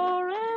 [0.00, 0.49] Forever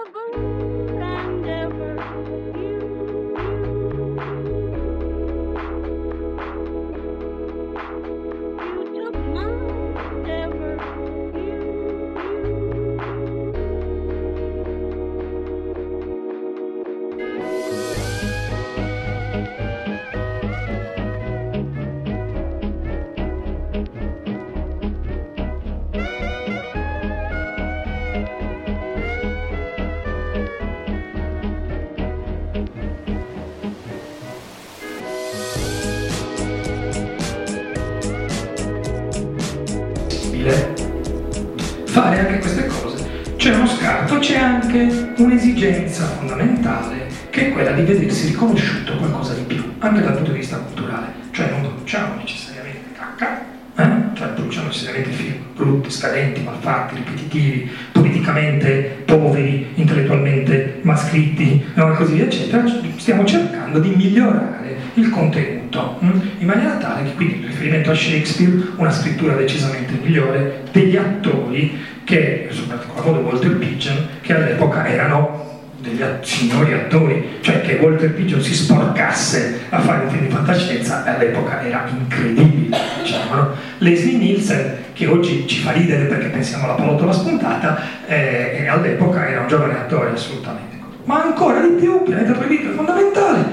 [44.23, 50.13] c'è anche un'esigenza fondamentale che è quella di vedersi riconosciuto qualcosa di più, anche dal
[50.13, 51.07] punto di vista culturale.
[51.31, 53.43] Cioè non produciamo necessariamente cacca,
[53.75, 54.15] eh?
[54.15, 62.63] cioè produciamo necessariamente film brutti, scadenti, malfatti, ripetitivi, politicamente poveri, intellettualmente mascritti e così eccetera.
[62.95, 66.21] Stiamo cercando di migliorare il contenuto hm?
[66.39, 71.79] in maniera tale che quindi in riferimento a Shakespeare una scrittura decisamente migliore degli attori
[72.03, 75.51] che, soprattutto modo Walter Pigeon, che all'epoca erano
[75.83, 81.03] degli signori attori, cioè che Walter Pigeon si sporcasse a fare un film di fantascienza
[81.03, 83.49] all'epoca era incredibile, diciamo, no?
[83.79, 89.41] Leslie Nielsen, che oggi ci fa ridere perché pensiamo alla pallottola spuntata, eh, all'epoca era
[89.41, 90.71] un giovane attore assolutamente.
[91.03, 93.45] Ma ancora di più, Pianeta Proibito è fondamentale,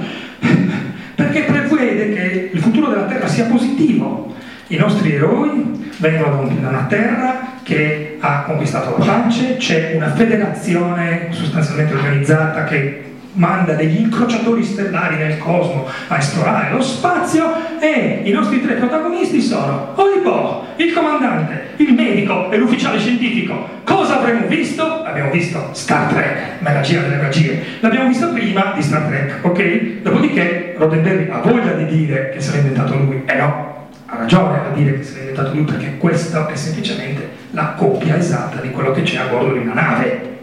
[1.21, 4.35] perché prevede che il futuro della Terra sia positivo.
[4.69, 11.29] I nostri eroi vengono da una terra che ha conquistato la pace, c'è una federazione
[11.31, 18.31] sostanzialmente organizzata che manda degli incrociatori stellari nel cosmo a esplorare lo spazio e i
[18.31, 23.79] nostri tre protagonisti sono Olipo, il comandante, il medico e l'ufficiale scientifico.
[23.85, 25.03] Cosa avremmo visto?
[25.03, 27.63] Abbiamo visto Star Trek, magia delle magie.
[27.81, 30.03] L'abbiamo visto prima di Star Trek, ok?
[30.03, 34.59] Dopodiché Roddenberry ha voglia di dire che se l'ha inventato lui, e no, ha ragione
[34.59, 38.71] a dire che se l'ha inventato lui perché questa è semplicemente la copia esatta di
[38.71, 40.39] quello che c'è a bordo di una nave,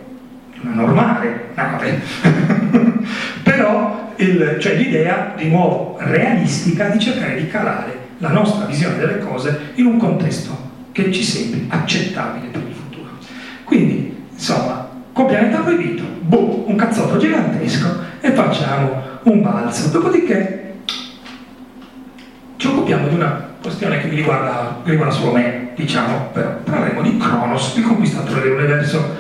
[0.62, 2.66] una normale nave.
[3.44, 9.20] Però il- c'è l'idea di nuovo realistica di cercare di calare la nostra visione delle
[9.20, 13.10] cose in un contesto che ci sembri accettabile per il futuro.
[13.64, 17.88] Quindi, insomma, con pianeta proibito, boh, un cazzotto gigantesco
[18.22, 19.90] e facciamo un balzo.
[19.90, 20.74] Dopodiché
[22.58, 27.18] ci occupiamo di una questione che mi riguarda, riguarda solo me, diciamo, però parleremo di
[27.18, 29.16] Cronos, il conquistatore dell'universo.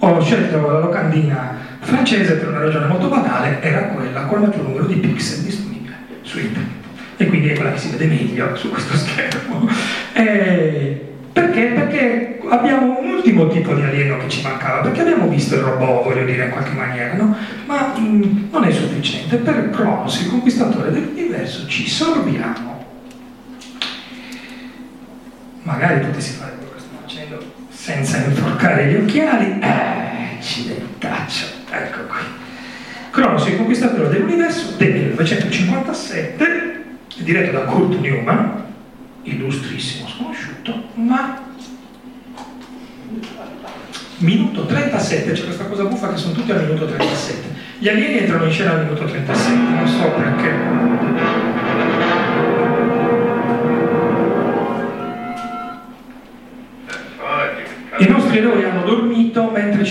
[0.00, 4.62] Ho scelto la locandina francese per una ragione molto banale, era quella con il maggior
[4.64, 6.68] numero di pixel disponibile su internet.
[7.16, 9.68] E quindi è quella che si vede meglio su questo schermo.
[10.12, 11.66] Eh, perché?
[11.66, 16.04] Perché abbiamo un ultimo tipo di alieno che ci mancava, perché abbiamo visto il robot,
[16.04, 17.36] voglio dire, in qualche maniera, no?
[17.66, 19.36] Ma mh, non è sufficiente.
[19.36, 22.78] Per Cronos, il conquistatore dell'universo, ci sorbiamo
[25.62, 29.58] magari potessi fare quello che sto facendo senza inforcare gli occhiali.
[29.60, 32.18] Eh, accidentaccio, ecco qui.
[33.10, 36.84] Cronos, il conquistatore dell'universo del 1957,
[37.18, 38.64] diretto da Kurt Newman,
[39.22, 41.42] illustrissimo sconosciuto, ma
[44.18, 47.58] minuto 37, c'è questa cosa buffa che sono tutti al minuto 37.
[47.78, 51.09] Gli alieni entrano in scena al minuto 37, non so perché.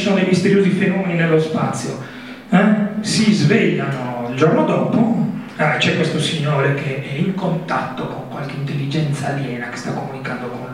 [0.01, 1.97] Sono dei misteriosi fenomeni nello spazio.
[2.49, 3.01] Eh?
[3.01, 8.55] Si svegliano il giorno dopo, ah, c'è questo signore che è in contatto con qualche
[8.55, 10.68] intelligenza aliena che sta comunicando con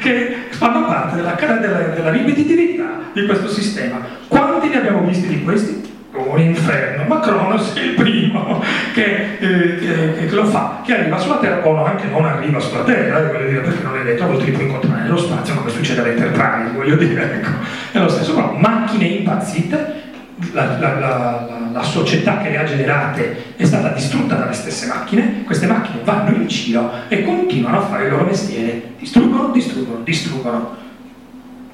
[0.00, 3.98] che fanno parte della, della, della ripetitività di questo sistema.
[4.28, 5.94] Quanti ne abbiamo visti di questi?
[6.16, 8.62] Un inferno, ma Cronos è il primo
[8.94, 12.84] che, eh, che- che lo fa, che arriva sulla Terra o anche non arriva sulla
[12.84, 15.54] Terra, eh, voglio dire, perché non è detto, a volte li puoi incontrare nello spazio
[15.56, 17.50] come succede all'Enterprise, voglio dire, ecco.
[17.92, 20.04] È lo stesso, però macchine impazzite,
[20.52, 25.44] la, la- la- la- società che le ha generate è stata distrutta dalle stesse macchine,
[25.44, 30.76] queste macchine vanno in giro e continuano a fare il loro mestiere, distruggono, distruggono, distruggono.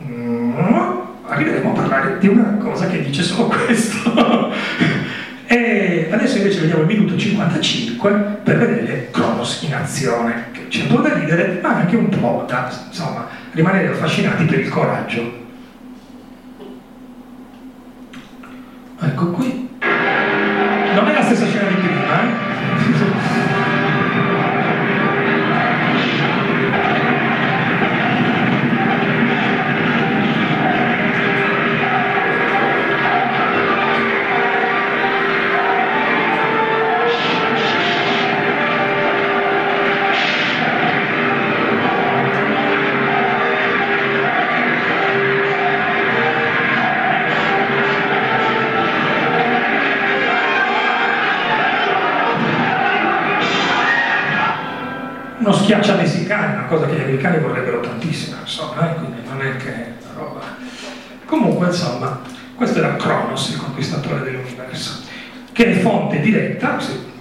[0.05, 0.53] Mm,
[1.27, 4.13] arriveremo a parlare di una cosa che dice solo questo.
[5.47, 8.11] e adesso invece vediamo il minuto 55
[8.45, 12.45] per vedere Cronos in azione, che c'è un po' da ridere, ma anche un po'
[12.47, 15.41] da insomma, rimanere affascinati per il coraggio.
[19.05, 19.69] Ecco qui.
[56.73, 60.41] Cosa che gli americani vorrebbero tantissimo, insomma, eh, quindi non è che roba.
[61.27, 62.21] Comunque, insomma,
[62.55, 65.03] questo era Cronos, il conquistatore dell'universo,
[65.53, 66.79] che è fonte diretta,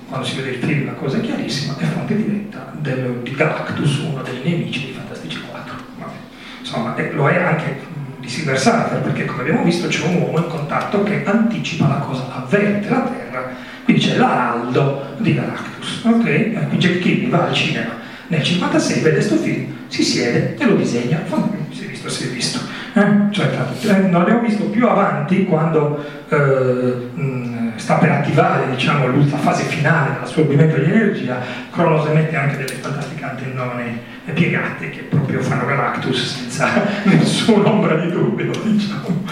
[0.08, 3.98] quando si vede il film la cosa è chiarissima, è fonte diretta del- di Galactus,
[3.98, 5.76] uno dei nemici di Fantastici 4.
[5.98, 6.12] Vabbè.
[6.60, 7.80] Insomma, e lo è anche
[8.20, 11.96] di Silver Surfer, perché come abbiamo visto c'è un uomo in contatto che anticipa la
[11.96, 13.50] cosa, avverte la Terra,
[13.84, 16.04] quindi c'è l'araldo di Galactus.
[16.06, 16.68] Ok?
[16.70, 18.00] Qui Jack Kirby va al cinema
[18.32, 21.22] nel 56, vede questo film, si siede e lo disegna.
[21.70, 22.60] Si è visto, si è visto.
[22.94, 23.32] Eh?
[23.32, 23.50] Cioè,
[23.84, 30.14] eh, non abbiamo visto più avanti quando eh, sta per attivare diciamo, la fase finale
[30.14, 31.40] dell'assorbimento di energia,
[31.72, 34.00] Cronos emette anche delle fantastiche antennone
[34.34, 36.70] piegate che proprio fanno Galactus senza
[37.04, 39.26] nessun'ombra di dubbio, diciamo.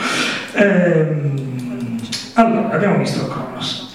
[0.56, 1.98] Ehm,
[2.34, 3.89] allora, abbiamo visto Cronos.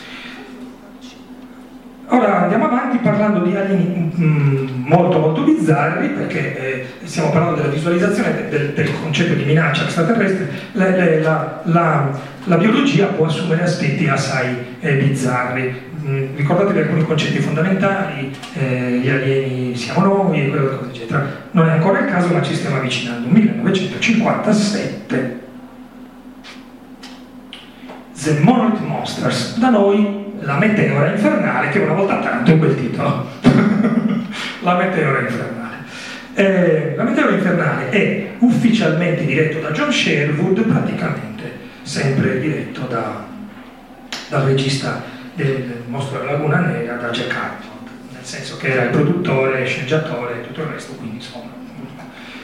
[2.09, 7.73] Ora andiamo avanti parlando di alieni mm, molto molto bizzarri perché eh, stiamo parlando della
[7.73, 12.11] visualizzazione del, del, concetto di minaccia extraterrestre, la, la, la,
[12.45, 15.93] la biologia può assumere aspetti assai eh, bizzarri.
[16.07, 20.53] Mm, ricordatevi alcuni concetti fondamentali, eh, gli alieni siamo noi,
[20.91, 21.27] eccetera.
[21.53, 23.29] Non è ancora il caso ma ci stiamo avvicinando.
[23.29, 25.41] 1957
[28.23, 33.29] The Monolith Monsters, da noi la meteora infernale, che una volta tanto è quel titolo.
[34.61, 35.77] la meteora infernale.
[36.35, 43.25] Eh, la meteora infernale è ufficialmente diretto da John Sherwood, praticamente sempre diretto da,
[44.29, 45.03] dal regista
[45.35, 50.41] del mostro della Laguna Nera, da Jack Arnold, nel senso che era il produttore, sceneggiatore
[50.41, 51.53] e tutto il resto, quindi insomma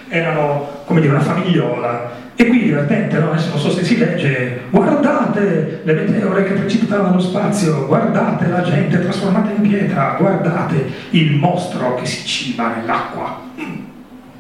[0.09, 2.11] erano come dire una famigliola
[2.41, 3.33] e qui divertente, no?
[3.33, 8.63] Adesso non so se si legge, guardate le meteore che precipitavano allo spazio, guardate la
[8.63, 13.43] gente trasformata in pietra, guardate il mostro che si ciba nell'acqua.
[13.61, 13.85] Mm.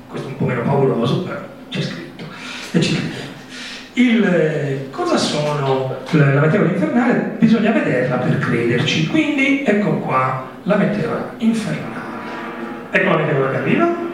[0.08, 2.24] Questo è un po' meno pauroso, però c'è scritto.
[3.92, 7.34] Il, cosa sono la meteora infernale?
[7.38, 9.08] Bisogna vederla per crederci.
[9.08, 12.08] Quindi ecco qua la meteora infernale.
[12.92, 14.09] Ecco la meteora che arriva.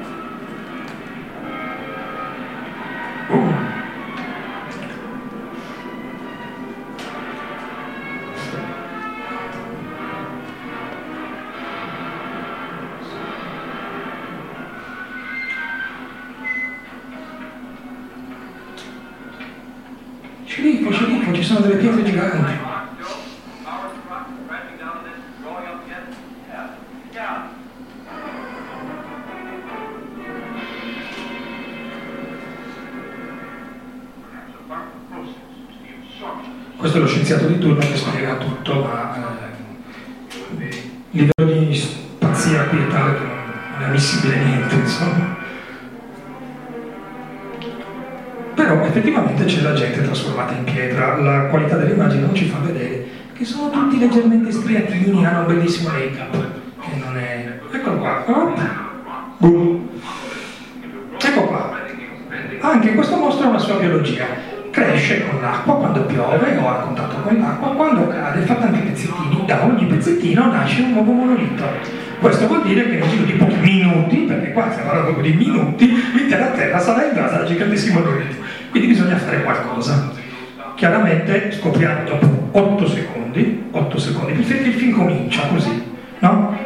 [81.26, 85.82] Chiaramente scopriamo dopo 8 secondi, 8 secondi, il film comincia così,
[86.20, 86.56] no?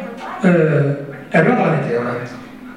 [0.41, 2.15] Eh, è arrivata la meteora.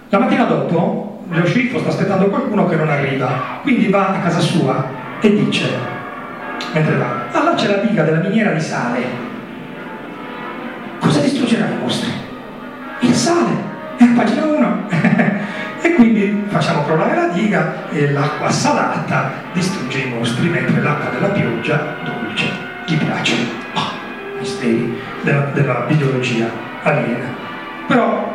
[0.09, 4.41] La mattina dopo lo sceriffo sta aspettando qualcuno che non arriva, quindi va a casa
[4.41, 4.83] sua
[5.21, 5.69] e dice,
[6.73, 9.01] mentre va, ah là c'è la diga della miniera di sale,
[11.01, 12.11] cosa distruggerà i mostri?
[13.01, 13.53] il sale,
[13.99, 15.33] è pagina 1.
[16.55, 22.45] facciamo crollare la diga e l'acqua salata distrugge i mostri, mentre l'acqua della pioggia dolce
[22.87, 23.35] gli piace.
[23.75, 26.49] Oh, misteri della, della biologia
[26.85, 27.27] aliena.
[27.89, 28.33] Però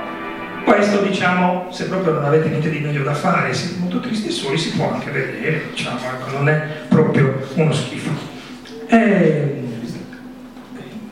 [0.65, 4.31] questo diciamo, se proprio non avete niente di meglio da fare, siete molto tristi e
[4.31, 8.11] soli, si può anche vedere, diciamo, ecco, non è proprio uno schifo.
[8.87, 9.63] E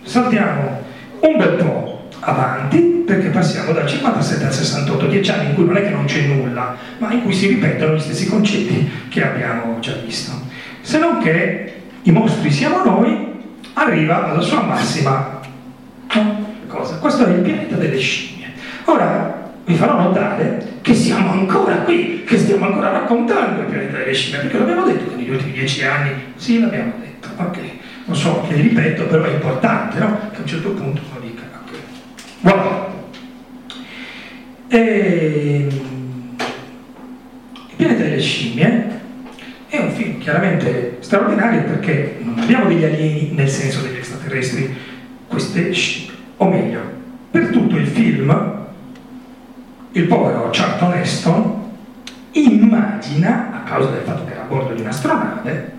[0.04, 0.84] saltiamo
[1.22, 5.78] un bel po' avanti perché passiamo dal 57 al 68, dieci anni in cui non
[5.78, 9.80] è che non c'è nulla, ma in cui si ripetono gli stessi concetti che abbiamo
[9.80, 10.32] già visto.
[10.82, 13.36] Se non che i mostri siamo noi,
[13.74, 15.40] arriva alla sua massima
[16.68, 16.98] cosa.
[16.98, 18.48] Questo è il pianeta delle scimmie.
[18.86, 24.14] Ora vi farò notare che siamo ancora qui, che stiamo ancora raccontando il pianeta delle
[24.14, 27.58] scimmie, perché l'abbiamo detto negli ultimi dieci anni, sì l'abbiamo detto, ok,
[28.06, 30.30] non so che ripeto, però è importante, no?
[30.32, 31.20] Che a un certo punto uno
[32.42, 32.94] Voilà.
[34.68, 35.68] E...
[37.70, 39.00] Il pianeta delle scimmie
[39.68, 44.76] è un film chiaramente straordinario perché non abbiamo degli alieni nel senso degli extraterrestri,
[45.28, 46.16] queste scimmie.
[46.38, 46.80] O meglio,
[47.32, 48.66] per tutto il film
[49.92, 51.66] il povero Charlton Heston
[52.32, 55.72] immagina, a causa del fatto che era a bordo di un'astronave,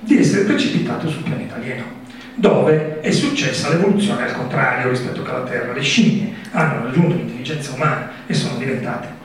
[0.00, 2.02] di essere precipitato sul pianeta alieno
[2.34, 5.72] dove è successa l'evoluzione al contrario rispetto alla Terra.
[5.72, 9.22] Le scimmie hanno raggiunto l'intelligenza umana e sono diventate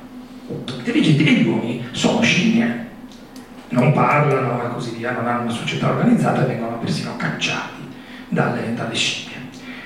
[0.50, 2.88] intelligenti e gli uomini sono scimmie.
[3.70, 7.88] non parlano e così via, non hanno una società organizzata e vengono persino cacciati
[8.28, 9.38] dalle, dalle scimmie.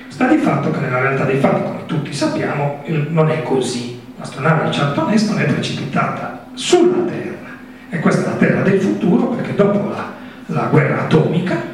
[0.08, 4.00] Sta di fatto che nella realtà dei fatti, come tutti sappiamo, non è così.
[4.16, 7.50] L'astronave di Charlton Heston è precipitata sulla Terra
[7.90, 10.12] e questa è la Terra del futuro perché dopo la,
[10.46, 11.73] la guerra atomica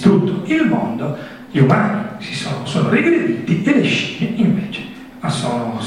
[0.00, 1.16] distrutto il mondo,
[1.50, 4.80] gli umani si sono, sono regrediti e le scimmie invece
[5.26, 5.78] sono-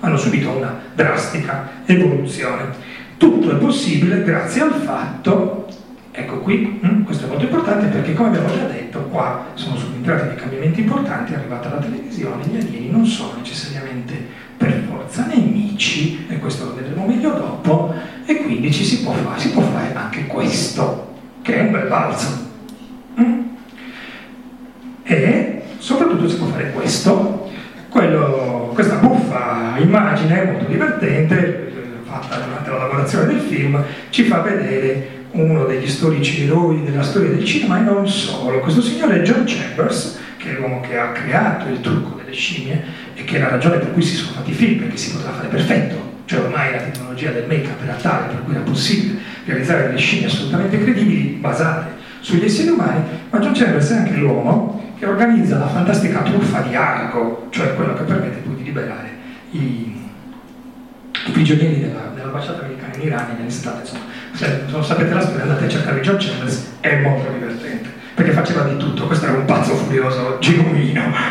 [0.00, 2.94] hanno subito una drastica evoluzione.
[3.18, 5.66] Tutto è possibile grazie al fatto,
[6.10, 10.28] ecco qui, hm, questo è molto importante perché come abbiamo già detto, qua sono subentrati
[10.28, 14.14] dei cambiamenti importanti, è arrivata la televisione, gli alieni non sono necessariamente
[14.56, 19.38] per forza nemici, e questo lo vedremo meglio dopo, e quindi ci si può fare,
[19.38, 22.45] si può fare anche questo, che è un bel balzo.
[25.08, 27.48] E soprattutto si può fare questo,
[27.88, 31.72] quello- questa buffa immagine molto divertente,
[32.04, 37.30] fatta durante la lavorazione del film, ci fa vedere uno degli storici eroi della storia
[37.30, 38.58] del cinema e non solo.
[38.58, 42.82] Questo signore è John Chambers, che è l'uomo che ha creato il trucco delle scimmie
[43.14, 45.32] e che è la ragione per cui si sono fatti i film, perché si poteva
[45.32, 46.14] fare perfetto.
[46.24, 50.26] Cioè ormai la tecnologia del make-up era tale per cui era possibile realizzare delle scimmie
[50.26, 55.68] assolutamente credibili, basate sugli esseri umani, ma John Chambers è anche l'uomo che organizza la
[55.68, 59.10] fantastica truffa di Argo, cioè quello che permette poi di liberare
[59.52, 60.10] i,
[61.26, 63.80] i prigionieri della, dell'ambasciata americana in Iran negli anni 70.
[63.80, 64.02] Insomma,
[64.32, 68.62] se non sapete la storia andate a cercare John Chambers, è molto divertente, perché faceva
[68.62, 71.02] di tutto, questo era un pazzo furioso genuino,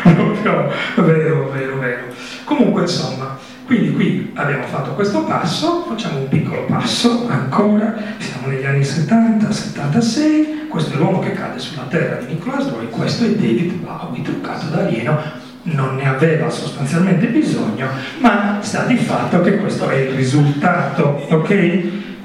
[0.96, 2.04] vero, vero, vero.
[2.44, 3.35] Comunque insomma,
[3.66, 9.50] quindi qui abbiamo fatto questo passo, facciamo un piccolo passo ancora, siamo negli anni 70,
[9.50, 14.22] 76, questo è l'uomo che cade sulla terra di Nicholas Roy, questo è David Bowie
[14.22, 15.18] truccato da alieno,
[15.62, 17.88] non ne aveva sostanzialmente bisogno,
[18.20, 21.50] ma sta di fatto che questo è il risultato, ok?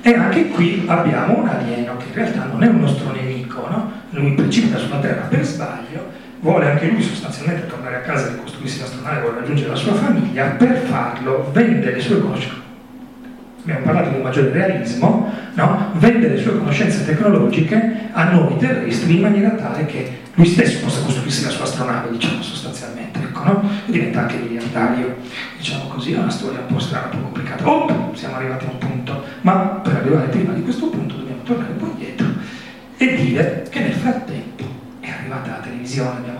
[0.03, 3.91] E anche qui abbiamo un alieno che in realtà non è un nostro nemico, no?
[4.11, 6.05] Lui precipita sulla Terra per sbaglio,
[6.41, 10.75] vuole anche lui sostanzialmente tornare a casa, ricostruirsi l'astronave, vuole raggiungere la sua famiglia, per
[10.77, 12.59] farlo vende le sue conoscenze.
[13.61, 15.91] Abbiamo parlato di un maggiore realismo, no?
[15.93, 21.03] vende le sue conoscenze tecnologiche a noi terrestri in maniera tale che lui stesso possa
[21.03, 23.69] costruirsi la sua astronave, diciamo sostanzialmente, ecco, no?
[23.85, 25.17] e diventa anche miliardario,
[25.57, 27.69] diciamo così, è una storia un po' strana, un po' complicata.
[27.69, 31.71] Oh, siamo arrivati a un punto, ma per arrivare prima di questo punto dobbiamo tornare
[31.71, 32.27] un po' indietro
[32.97, 34.63] e dire che nel frattempo
[35.01, 36.30] è arrivata la televisione,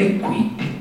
[0.00, 0.78] e quindi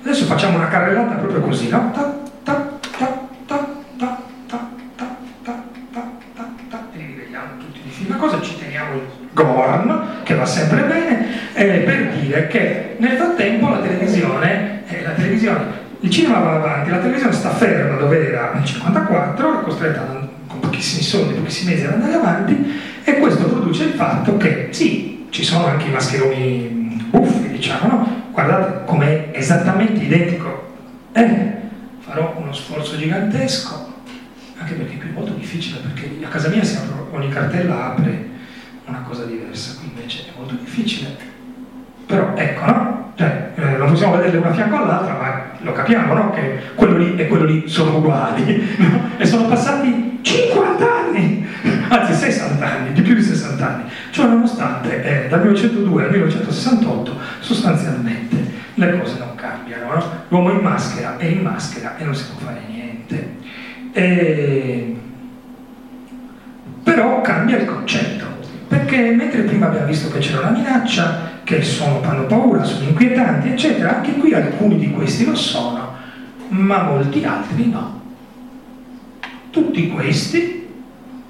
[0.00, 1.90] Adesso facciamo una carrellata proprio così, no?
[1.92, 3.66] Ta, ta, ta, ta, ta,
[3.98, 8.16] ta, ta, ta, ta, ta, ta, e li tutti di fila.
[8.16, 9.02] Cosa ci teniamo il
[9.34, 15.10] Gorn, che va sempre bene, eh, per dire che nel frattempo la televisione, eh, la
[15.10, 15.64] televisione,
[16.00, 20.18] il cinema va avanti, la televisione sta ferma dove era nel 54, è costretta ad-
[20.18, 20.27] con
[20.60, 25.44] pochissimi soldi, pochissimi mesi ad andare avanti, e questo produce il fatto che sì, ci
[25.44, 28.22] sono anche i mascheroni buffi, diciamo, no?
[28.32, 30.76] Guardate com'è esattamente identico.
[31.12, 31.52] Eh,
[31.98, 33.94] farò uno sforzo gigantesco,
[34.58, 38.28] anche perché qui è molto difficile, perché a casa mia si apre, ogni cartella apre
[38.86, 41.27] una cosa diversa, qui invece è molto difficile.
[42.08, 43.12] Però ecco, no?
[43.16, 46.30] Cioè, eh, non possiamo vederle una fianco all'altra, ma lo capiamo, no?
[46.30, 49.10] Che quello lì e quello lì sono uguali, no?
[49.18, 51.46] E sono passati 50 anni,
[51.88, 53.82] anzi 60 anni, di più di 60 anni.
[54.10, 58.36] Cioè, nonostante eh, dal 1902 al 1968 sostanzialmente
[58.72, 60.04] le cose non cambiano, no?
[60.28, 63.36] L'uomo in maschera è in maschera e non si può fare niente.
[63.92, 64.96] E...
[66.84, 68.24] Però cambia il concetto,
[68.66, 73.48] perché mentre prima abbiamo visto che c'era una minaccia, che sono, fanno paura, sono inquietanti,
[73.48, 75.94] eccetera, anche qui alcuni di questi lo sono,
[76.48, 78.02] ma molti altri no.
[79.48, 80.68] Tutti questi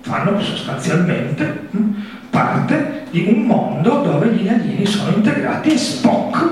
[0.00, 1.90] fanno sostanzialmente mm,
[2.30, 6.48] parte di un mondo dove gli alieni sono integrati e Spock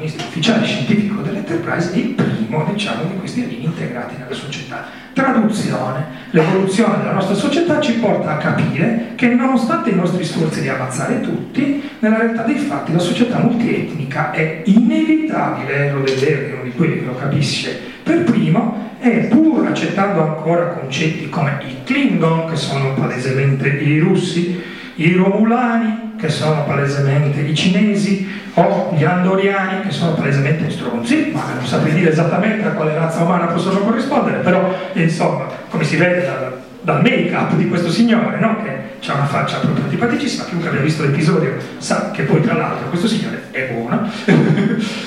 [0.00, 4.86] protagonista ufficiale scientifico dell'Enterprise il primo, diciamo, di questi alieni integrati nella società.
[5.12, 6.18] Traduzione.
[6.30, 11.20] L'evoluzione della nostra società ci porta a capire che nonostante i nostri sforzi di ammazzare
[11.20, 16.72] tutti, nella realtà dei fatti la società multietnica è inevitabile, lo deve dire uno di
[16.72, 22.56] quelli che lo capisce per primo, e pur accettando ancora concetti come i Klingon, che
[22.56, 24.62] sono palesemente i russi,
[24.94, 31.52] i Romulani, che sono palesemente i cinesi, o gli Andoriani, che sono palesemente stronzi, ma
[31.54, 36.24] non saprei dire esattamente a quale razza umana possono corrispondere, però insomma, come si vede
[36.24, 38.62] dal, dal make-up di questo signore, no?
[38.62, 42.88] che ha una faccia proprio antipaticissima, chiunque abbia visto l'episodio sa che poi tra l'altro
[42.88, 44.08] questo signore è buono.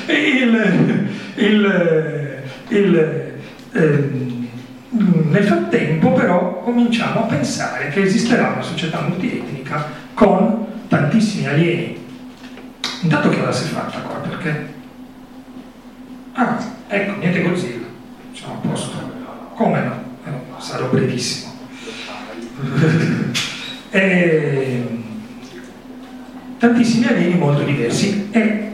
[0.07, 3.33] il, il, il,
[4.95, 11.97] Mm, Nel frattempo però cominciamo a pensare che esisterà una società multietnica con tantissimi alieni.
[13.01, 14.15] Intanto che ora si è fatta qua?
[14.17, 14.73] Perché...
[16.33, 17.87] Ah, ecco, niente Godzilla.
[18.31, 19.11] Siamo a posto.
[19.55, 20.03] Come no?
[20.25, 21.51] Eh, sarò brevissimo.
[23.95, 24.83] E...
[26.57, 28.71] Tantissimi alieni molto diversi e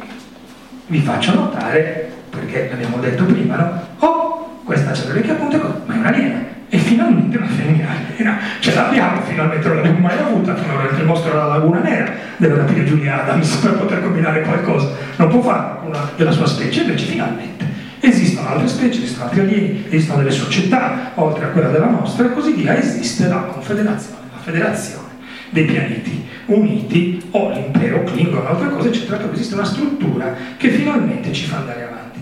[0.88, 3.82] vi faccio notare, perché l'abbiamo detto prima, no?
[3.98, 6.46] Oh, questa c'è le orecchie a punta, ma è un'aliena.
[6.70, 8.38] E finalmente una femmina aliena.
[8.60, 12.86] Ce l'abbiamo, finalmente non l'abbiamo mai avuta, finora il mostro della Laguna Nera deve rapire
[12.86, 14.89] Giulia Adams per poter combinare qualcosa.
[15.17, 17.67] Non può farlo una della sua specie, invece finalmente
[18.02, 22.34] esistono altre specie, esistono altri alieni, esistono delle società, oltre a quella della nostra, e
[22.34, 25.08] così via, esiste la confederazione, la federazione
[25.49, 31.32] dei pianeti uniti o l'impero Klingon, altre cose, eccetera, dove esiste una struttura che finalmente
[31.32, 32.19] ci fa andare avanti.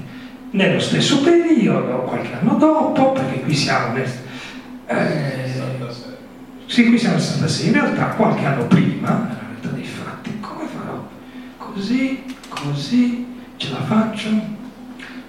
[0.51, 4.09] Nello stesso periodo, qualche anno dopo, perché qui siamo nel...
[4.87, 5.47] eh,
[6.65, 10.65] sì, qui siamo nel 66, in realtà qualche anno prima, nella realtà dei fatti, come
[10.67, 11.07] farò?
[11.57, 14.29] Così, così, ce la faccio?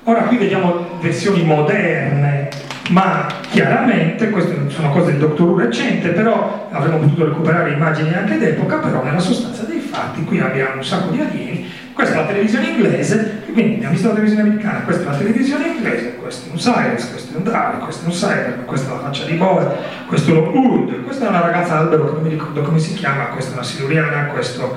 [0.04, 2.48] Ora qui vediamo versioni moderne,
[2.90, 8.78] ma chiaramente, queste sono cose del dottor recente, però avremmo potuto recuperare immagini anche d'epoca,
[8.78, 12.68] però nella sostanza dei fatti qui abbiamo un sacco di alieni, questa è la televisione
[12.68, 16.58] inglese, quindi abbiamo visto la televisione americana, questa è la televisione inglese, questo è un
[16.58, 19.66] Cyrus, questo è un Dalek, questo è un Cyber, questa è la faccia di Boe,
[20.06, 22.94] questo è uno Hood, questa è una ragazza albero che non mi ricordo come si
[22.94, 24.76] chiama, questa è una siluriana, questo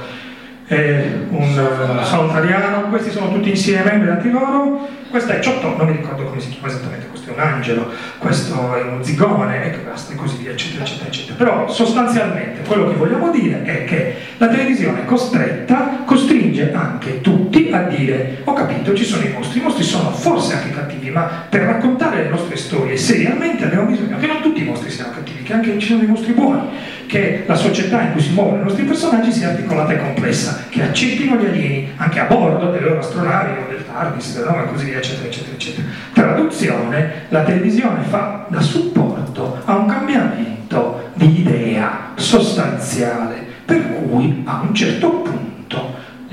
[0.66, 6.24] è un solitariano, questi sono tutti insieme, beati loro, questa è Ciotto, non mi ricordo
[6.24, 10.16] come si chiama esattamente, questo è un angelo, questo è uno zigone, e basta, e
[10.16, 11.36] così via, eccetera, eccetera, eccetera.
[11.36, 17.20] Però sostanzialmente quello che vogliamo dire è che la televisione costretta costringe anche
[17.70, 21.46] a dire ho capito, ci sono i mostri, i mostri sono forse anche cattivi, ma
[21.50, 25.44] per raccontare le nostre storie seriamente abbiamo bisogno che non tutti i mostri siano cattivi,
[25.44, 26.70] che anche ci sono dei mostri buoni,
[27.06, 30.82] che la società in cui si muovono i nostri personaggi sia articolata e complessa, che
[30.82, 34.64] accettino gli alieni anche a bordo delle loro astronavi o del TARDIS, no?
[34.64, 35.88] e così via, eccetera, eccetera, eccetera.
[36.14, 44.62] Traduzione, la televisione fa da supporto a un cambiamento di idea sostanziale, per cui a
[44.68, 45.51] un certo punto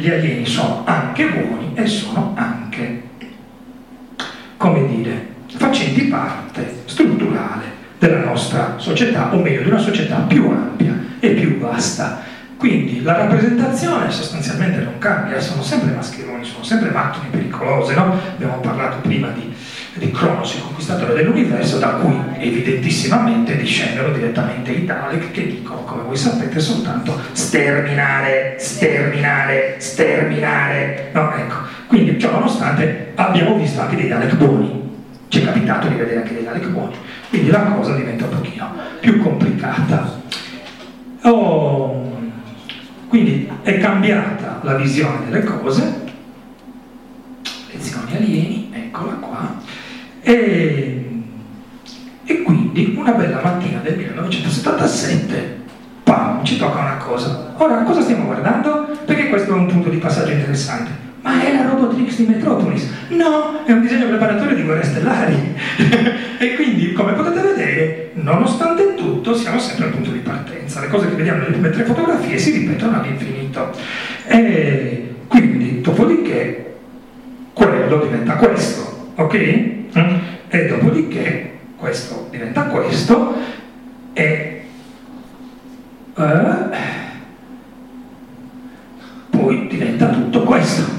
[0.01, 3.03] gli alieni sono anche buoni e sono anche,
[4.57, 7.65] come dire, facenti parte strutturale
[7.99, 12.23] della nostra società, o meglio di una società più ampia e più vasta.
[12.57, 18.21] Quindi la rappresentazione sostanzialmente non cambia, sono sempre mascheroni, sono sempre macchine pericolose, no?
[18.35, 19.53] Abbiamo parlato prima di,
[19.99, 26.03] di Cronos, il conquistatore dell'universo, da cui evidentissimamente discendono direttamente i Dalek che dicono, come
[26.05, 31.11] voi sapete, soltanto sterminare, sterminare, sterminare.
[31.13, 31.57] No, ecco.
[31.87, 34.87] Quindi, ciò nonostante, abbiamo visto anche dei Dalek buoni.
[35.29, 36.95] Ci è capitato di vedere anche dei Dalek buoni.
[37.29, 40.17] Quindi la cosa diventa un pochino più complicata.
[41.23, 42.09] Oh,
[43.09, 46.05] quindi è cambiata la visione delle cose,
[47.71, 49.57] lezioni alieni, eccola qua,
[50.29, 51.05] e,
[52.27, 55.57] e quindi una bella mattina del 1977,
[56.03, 57.55] pam, ci tocca una cosa.
[57.57, 58.95] Ora, cosa stiamo guardando?
[59.07, 60.91] Perché questo è un punto di passaggio interessante.
[61.23, 62.91] Ma è la Robotrix di Metropolis?
[63.09, 65.55] No, è un disegno preparatorio di guerre stellari.
[66.39, 70.81] e quindi, come potete vedere, nonostante tutto, siamo sempre al punto di partenza.
[70.81, 73.71] Le cose che vediamo nelle prime tre fotografie si ripetono all'infinito.
[74.27, 76.75] E quindi, dopodiché,
[77.55, 79.35] quello diventa questo, ok?
[79.99, 80.17] Mm?
[80.49, 83.35] E dopodiché, questo diventa questo,
[84.13, 84.63] e...
[86.17, 86.77] eh,
[89.31, 90.97] poi diventa tutto questo.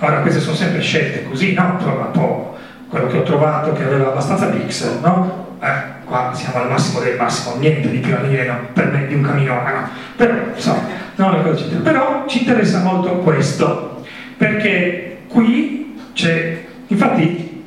[0.00, 1.76] Ora queste sono sempre scelte così, no?
[1.76, 2.56] Prova un po'
[2.88, 5.56] quello che ho trovato che aveva abbastanza pixel, no?
[5.60, 9.22] Eh, qua siamo al massimo del massimo, niente di più alieno per me di un
[9.22, 9.88] camminone, no?
[10.16, 10.82] Però, insomma,
[11.16, 11.42] no.
[11.82, 14.02] Però ci interessa molto questo,
[14.36, 17.64] perché qui c'è, infatti,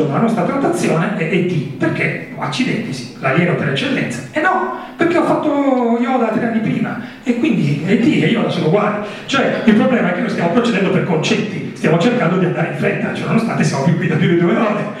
[0.00, 5.18] escluso dalla nostra trattazione è ET, perché, accidenti, sì, l'alieno per eccellenza, e no, perché
[5.18, 9.04] ho fatto Yoda tre anni prima, e quindi ET e Yoda sono uguali.
[9.26, 12.78] Cioè, il problema è che noi stiamo procedendo per concetti, stiamo cercando di andare in
[12.78, 14.98] fretta, cioè, nonostante siamo più qui da più di due ore.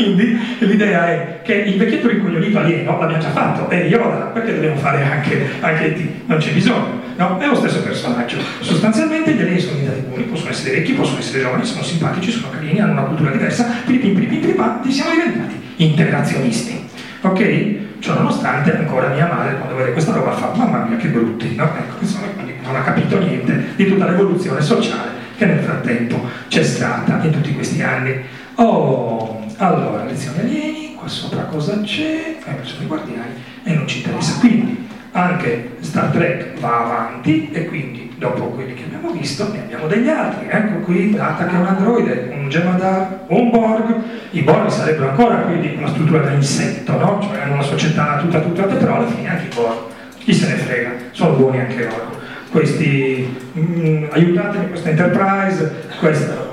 [0.00, 4.76] Quindi l'idea è che il vecchietto rincoglionito alieno l'abbiamo già fatto, è Yoda, perché dobbiamo
[4.76, 6.08] fare anche, anche ET?
[6.24, 6.98] Non c'è bisogno.
[7.16, 8.38] No, è lo stesso personaggio.
[8.60, 12.48] Sostanzialmente gli alieni sono di alcuni, possono essere vecchi, possono essere giovani, sono simpatici, sono
[12.50, 16.88] carini, hanno una cultura diversa, piripim, piripim, piripam, li siamo diventati integrazionisti.
[17.20, 17.74] Ok?
[17.98, 21.64] Ciò nonostante ancora mia madre quando vede questa roba fa mamma mia che brutti, no?
[21.64, 22.28] Ecco, insomma,
[22.62, 27.52] non ha capito niente di tutta l'evoluzione sociale che nel frattempo c'è stata in tutti
[27.52, 28.14] questi anni.
[28.54, 33.98] Oh, allora, lezioni alieni, qua sopra cosa c'è, eh, sono i guardiani e non ci
[33.98, 34.38] interessa.
[34.38, 39.86] Quindi anche Star Trek va avanti e quindi dopo quelli che abbiamo visto ne abbiamo
[39.86, 40.46] degli altri.
[40.48, 43.94] Ecco qui Data che è un androide, un Gemadar, un Borg.
[44.30, 47.20] I Borg sarebbero ancora quindi una struttura da insetto, no?
[47.22, 49.78] Cioè hanno una società tutta tutta però alla fine anche i Borg.
[50.18, 52.18] Chi se ne frega, sono buoni anche loro.
[52.50, 56.49] Questi mm, aiutatemi questa Enterprise, questa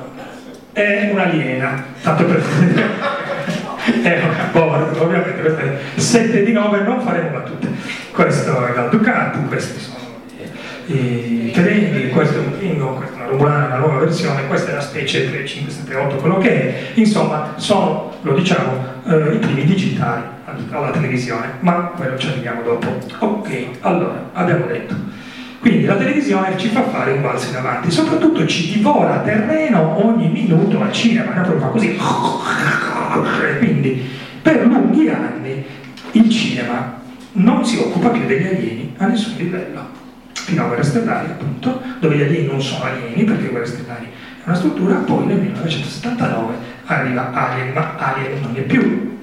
[0.77, 2.39] è un'aliena, tanto per
[4.03, 7.67] è una Borg, ovviamente questa è 7 di 9, non faremo battute.
[8.11, 9.95] Questo è la Ducati, questi sono
[10.85, 14.73] i Terenghi, questo è un Klingon, questa è una Romulana, una nuova versione, questa è
[14.75, 20.21] la specie 3578, quello che è, insomma, sono, lo diciamo, eh, i primi digitali
[20.69, 22.99] alla televisione, ma quello ci arriviamo dopo.
[23.17, 24.95] Ok, allora, abbiamo detto.
[25.59, 30.29] Quindi la televisione ci fa fare un balzo in avanti, soprattutto ci divora terreno ogni
[30.29, 31.97] minuto al cinema, proprio fa così.
[33.57, 34.07] Quindi
[34.41, 35.65] per lunghi anni
[36.11, 36.99] il cinema
[37.33, 39.95] non si occupa più degli alieni a nessun livello.
[40.33, 44.45] Fino a Guerre Stellari, appunto, dove gli alieni non sono alieni, perché Guerre Stellari è
[44.45, 46.53] una struttura, poi nel 1979
[46.85, 49.17] arriva Alien, ma Alien non è più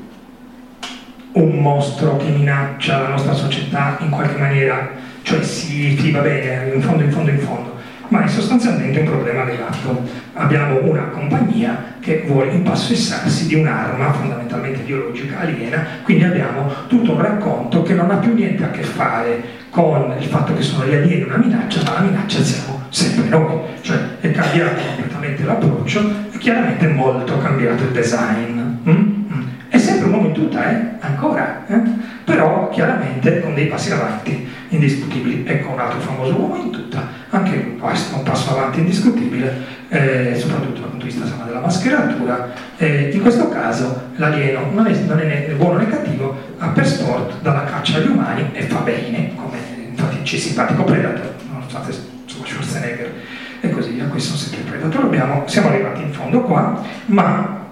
[1.33, 4.91] un mostro che minaccia la nostra società in qualche maniera,
[5.25, 7.77] cioè sì, va bene, in fondo, in fondo, in fondo,
[8.09, 10.07] ma è sostanzialmente un problema legato.
[10.35, 17.23] Abbiamo una compagnia che vuole impossessarsi di un'arma fondamentalmente biologica aliena, quindi abbiamo tutto un
[17.23, 20.95] racconto che non ha più niente a che fare con il fatto che sono gli
[20.95, 26.01] alieni una minaccia, ma la minaccia siamo sempre noi, cioè è cambiato completamente l'approccio
[26.33, 28.61] e chiaramente molto cambiato il design.
[28.87, 28.91] Mm?
[28.91, 29.43] Mm.
[29.69, 30.85] È sempre un uomo in tutta, eh?
[31.01, 31.81] Ancora, eh?
[32.25, 35.45] Però chiaramente con dei passi avanti indiscutibili.
[35.47, 40.91] Ecco un altro famoso uomo in tutta, anche un passo avanti indiscutibile, eh, soprattutto dal
[40.91, 42.53] punto di vista della mascheratura.
[42.77, 46.87] Eh, in questo caso l'alieno non è, non è né buono né cattivo, ha per
[46.87, 49.59] sport dalla caccia agli umani e fa bene, come
[49.89, 53.13] infatti c'è simpatico Predator, nonostante insomma, Schwarzenegger
[53.61, 55.05] e così via, questi sono sempre Predator.
[55.05, 57.63] Abbiamo, siamo arrivati in fondo qua, ma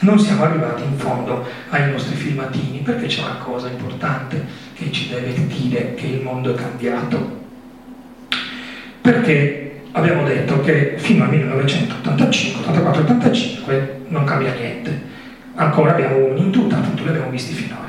[0.00, 4.44] non siamo arrivati in fondo ai nostri filmatini perché c'è una cosa importante
[4.74, 7.42] che ci deve dire che il mondo è cambiato.
[9.00, 15.12] Perché abbiamo detto che fino al 1985, 84-85 non cambia niente.
[15.54, 17.82] Ancora abbiamo un'intuta, appunto li abbiamo visti finora.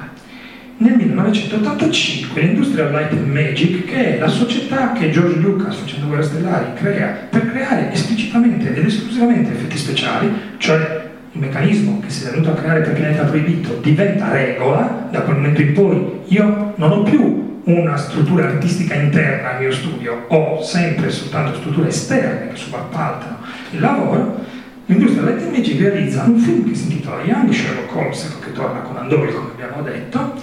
[0.77, 6.23] Nel 1985 l'Industrial Light and Magic, che è la società che George Lucas, facendo Guerre
[6.23, 11.04] Stellari, crea per creare esplicitamente ed esclusivamente effetti speciali, cioè
[11.35, 15.35] il meccanismo che si è venuto a creare per Pianeta Proibito diventa regola, da quel
[15.35, 16.21] momento in poi.
[16.27, 21.89] Io non ho più una struttura artistica interna al mio studio, ho sempre soltanto strutture
[21.89, 23.39] esterne che subappaltano
[23.71, 24.39] il lavoro,
[24.85, 28.95] l'industria Magic realizza un film che si intitola Young Sherlock Holmes, ecco che torna con
[28.95, 30.35] Andori, come abbiamo detto,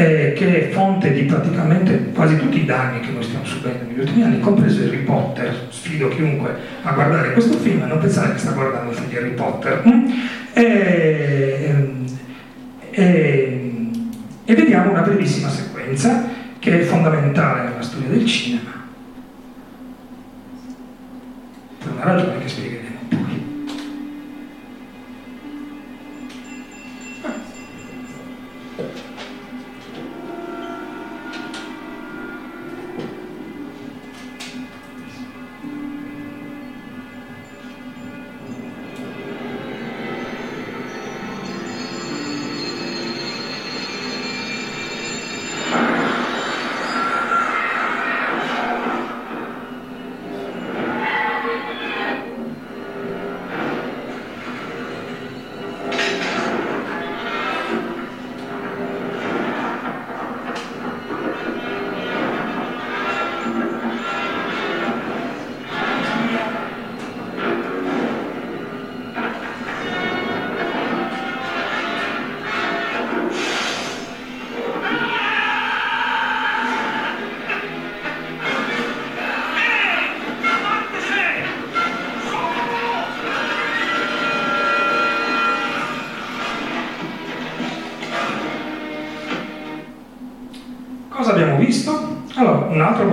[0.00, 3.98] eh, che è fonte di praticamente quasi tutti i danni che noi stiamo subendo negli
[3.98, 5.66] ultimi anni, compreso Harry Potter.
[5.68, 9.16] Sfido chiunque a guardare questo film e non pensare che sta guardando il film di
[9.16, 9.82] Harry Potter.
[9.86, 10.10] Mm?
[10.54, 11.74] E,
[12.90, 13.90] e,
[14.46, 16.24] e vediamo una brevissima sequenza
[16.58, 18.70] che è fondamentale nella storia del cinema,
[21.78, 22.89] per una ragione che spiegheremo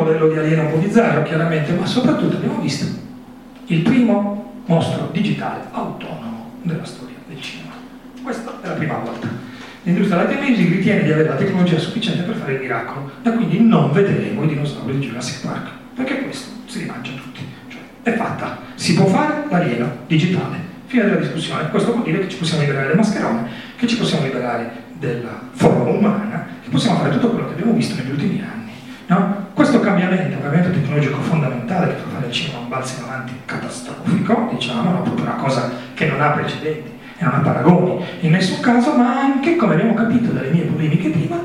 [0.08, 2.86] modello di alieno un po' bizzarro, chiaramente, ma soprattutto abbiamo visto
[3.66, 7.72] il primo mostro digitale autonomo della storia del cinema.
[8.24, 9.28] Questa è la prima volta.
[9.84, 13.60] L'industria della Music ritiene di avere la tecnologia sufficiente per fare il miracolo, e quindi
[13.62, 17.42] non vedremo i dinosauri di Jurassic Park, perché questo si rimangia tutti.
[17.70, 20.66] Cioè, è fatta, si può fare l'alieno digitale.
[20.88, 21.70] Fine della discussione.
[21.70, 25.90] Questo vuol dire che ci possiamo liberare le mascherone, che ci possiamo liberare della forma
[25.90, 28.72] umana che possiamo fare tutto quello che abbiamo visto negli ultimi anni.
[29.08, 29.46] no?
[29.54, 33.34] Questo cambiamento, un cambiamento tecnologico fondamentale che per fare il cinema un balzo in avanti
[33.46, 35.02] catastrofico, diciamo, no?
[35.02, 39.20] proprio una cosa che non ha precedenti e non ha paragoni in nessun caso, ma
[39.20, 41.40] anche, come abbiamo capito dalle mie polemiche prima,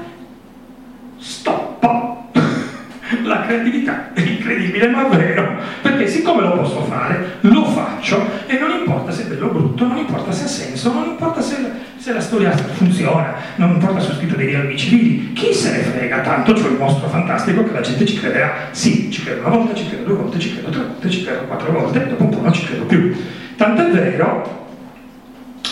[1.19, 2.27] stoppa
[3.23, 4.13] la creatività.
[4.13, 9.23] È incredibile ma vero, perché siccome lo posso fare, lo faccio e non importa se
[9.23, 11.57] è bello o brutto, non importa se ha senso, non importa se,
[11.97, 15.79] se la storia funziona, non importa se ho scritto dei dialoghi civili, chi se ne
[15.79, 18.69] frega, tanto c'ho il mostro fantastico che la gente ci crederà.
[18.73, 21.43] Sì, ci credo una volta, ci credo due volte, ci credo tre volte, ci credo
[21.45, 23.15] quattro volte, dopo un po' non ci credo più.
[23.57, 24.62] Tant'è vero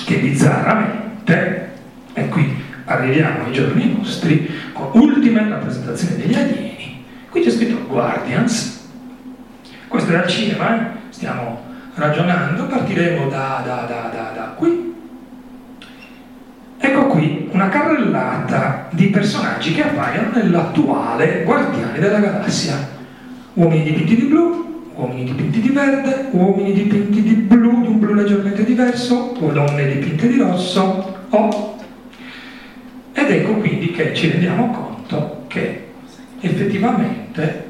[0.04, 1.70] che bizzarramente,
[2.12, 8.88] e qui arriviamo ai giorni nostri, con ultime rappresentazioni degli alieni, qui c'è scritto Guardians,
[9.88, 10.98] questo è al cinema, eh?
[11.10, 11.62] stiamo
[11.94, 14.94] ragionando, partiremo da, da, da, da, da qui.
[16.78, 22.98] Ecco qui una carrellata di personaggi che appaiono nell'attuale Guardiani della Galassia.
[23.54, 28.14] Uomini dipinti di blu, uomini dipinti di verde, uomini dipinti di blu, di un blu
[28.14, 31.78] leggermente diverso, o donne dipinte di rosso, o...
[33.12, 35.88] Ed ecco quindi che ci rendiamo conto che
[36.40, 37.64] effettivamente,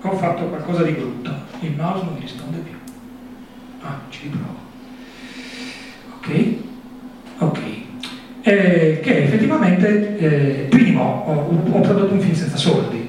[0.00, 2.74] ho fatto qualcosa di brutto, il mouse non mi risponde più.
[3.82, 4.62] Ah, ci riprovo.
[6.16, 6.54] Ok?
[7.38, 7.60] Ok.
[8.42, 13.03] Eh, che effettivamente, eh, primo, ho, ho prodotto un film senza soldi,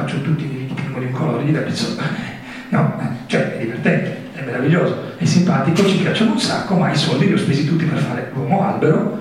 [0.00, 1.96] faccio tutti dei dipingo di un colore diverso.
[2.70, 6.96] No, eh, cioè è divertente, è meraviglioso, è simpatico, ci piacciono un sacco, ma i
[6.96, 9.18] soldi li ho spesi tutti per fare l'uomo albero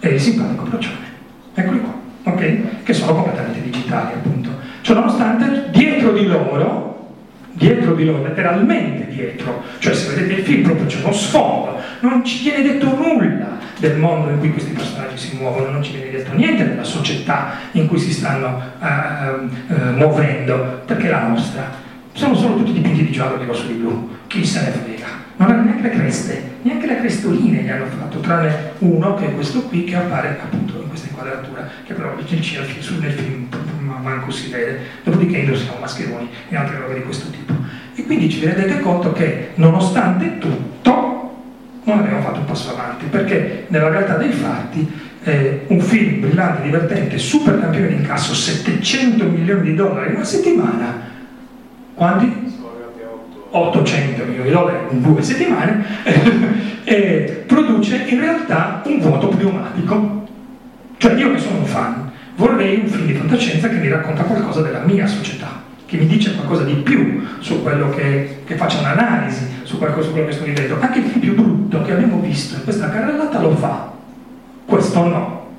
[0.00, 1.10] e il simpatico procione.
[1.54, 1.94] Eccoli qua,
[2.32, 2.82] ok?
[2.82, 4.50] Che sono completamente digitali, appunto.
[4.80, 7.14] Cioè, nonostante dietro di loro,
[7.52, 12.24] dietro di loro, letteralmente dietro, cioè se vedete il film proprio c'è uno sfondo, non
[12.24, 16.12] ci viene detto nulla del mondo in cui questi personaggi si muovono, non ci viene
[16.12, 21.68] detto niente della società in cui si stanno eh, eh, muovendo, perché la nostra
[22.12, 25.06] sono solo tutti dipinti di giallo di rosso di blu, chi se ne frega.
[25.36, 29.34] Non hanno neanche le creste, neanche le crestoline gli hanno fatto, tranne uno che è
[29.34, 33.48] questo qui che appare appunto in questa inquadratura, che però nel film, nel film
[33.80, 37.52] ma manco si vede, dopodiché indossiamo mascheroni e altre robe di questo tipo.
[37.96, 40.81] E quindi ci rendete conto che nonostante tutto
[41.84, 44.86] non abbiamo fatto un passo avanti, perché nella realtà dei fatti
[45.24, 50.24] eh, un film brillante, divertente, super campione di incasso, 700 milioni di dollari in una
[50.24, 51.00] settimana,
[51.94, 52.50] quanti?
[53.50, 55.84] 800 milioni di dollari in due settimane,
[56.84, 60.26] e produce in realtà un vuoto pneumatico.
[60.96, 64.62] Cioè io che sono un fan, vorrei un film di fantascienza che mi racconta qualcosa
[64.62, 65.60] della mia società,
[65.92, 70.12] che mi dice qualcosa di più su quello che, che faccia un'analisi su, qualcosa, su
[70.12, 70.80] quello che sto vivendo.
[70.80, 73.92] Anche il più brutto che abbiamo visto in questa carrellata lo fa,
[74.64, 75.50] questo no,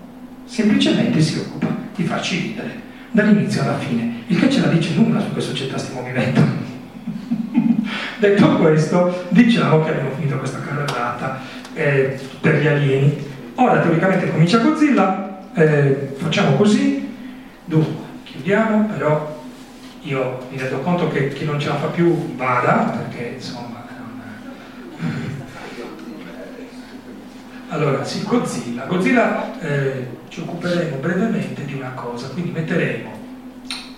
[0.46, 5.20] semplicemente si occupa di farci ridere dall'inizio alla fine, il che ce la dice nulla
[5.20, 6.42] su che società stiamo vivendo.
[8.18, 11.42] Detto questo, diciamo che abbiamo finito questa carrellata
[11.76, 13.16] eh, per gli alieni.
[13.54, 17.08] Ora teoricamente comincia Godzilla, eh, facciamo così,
[17.66, 19.42] dunque chiudiamo, però
[20.04, 23.86] io mi rendo conto che chi non ce la fa più vada, perché insomma...
[23.98, 24.22] Non...
[27.70, 28.86] Allora, sì, Godzilla.
[28.86, 33.22] Godzilla eh, ci occuperemo brevemente di una cosa, quindi metteremo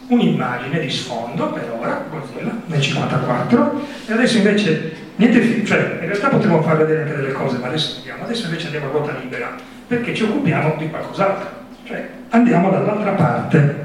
[0.08, 6.28] un'immagine di sfondo per ora, Godzilla, nel 54, e adesso invece niente, cioè in realtà
[6.28, 9.56] potremmo far vedere anche delle cose, ma adesso vediamo, adesso invece andiamo a ruota libera,
[9.88, 11.50] perché ci occupiamo di qualcos'altro,
[11.86, 13.85] cioè andiamo dall'altra parte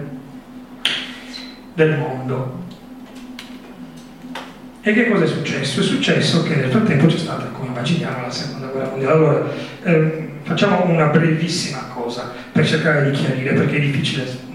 [1.84, 2.58] del mondo.
[4.82, 5.80] E che cosa è successo?
[5.80, 9.14] È successo che nel frattempo c'è stata, come immaginiamo, la seconda guerra mondiale.
[9.14, 9.50] Allora,
[9.82, 14.48] ehm, facciamo una brevissima cosa per cercare di chiarire, perché è difficile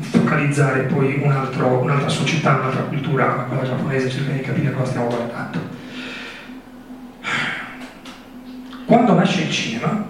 [0.00, 5.08] focalizzare poi un altro, un'altra società, un'altra cultura quella giapponese, cercare di capire cosa stiamo
[5.08, 5.76] guardando.
[8.86, 10.06] Quando nasce il cinema,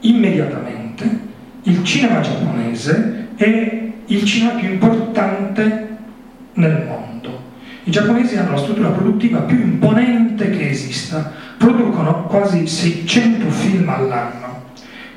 [0.00, 1.20] immediatamente
[1.62, 5.88] il cinema giapponese è il cinema più importante
[6.54, 7.50] nel mondo.
[7.84, 14.62] I giapponesi hanno la struttura produttiva più imponente che esista, producono quasi 600 film all'anno,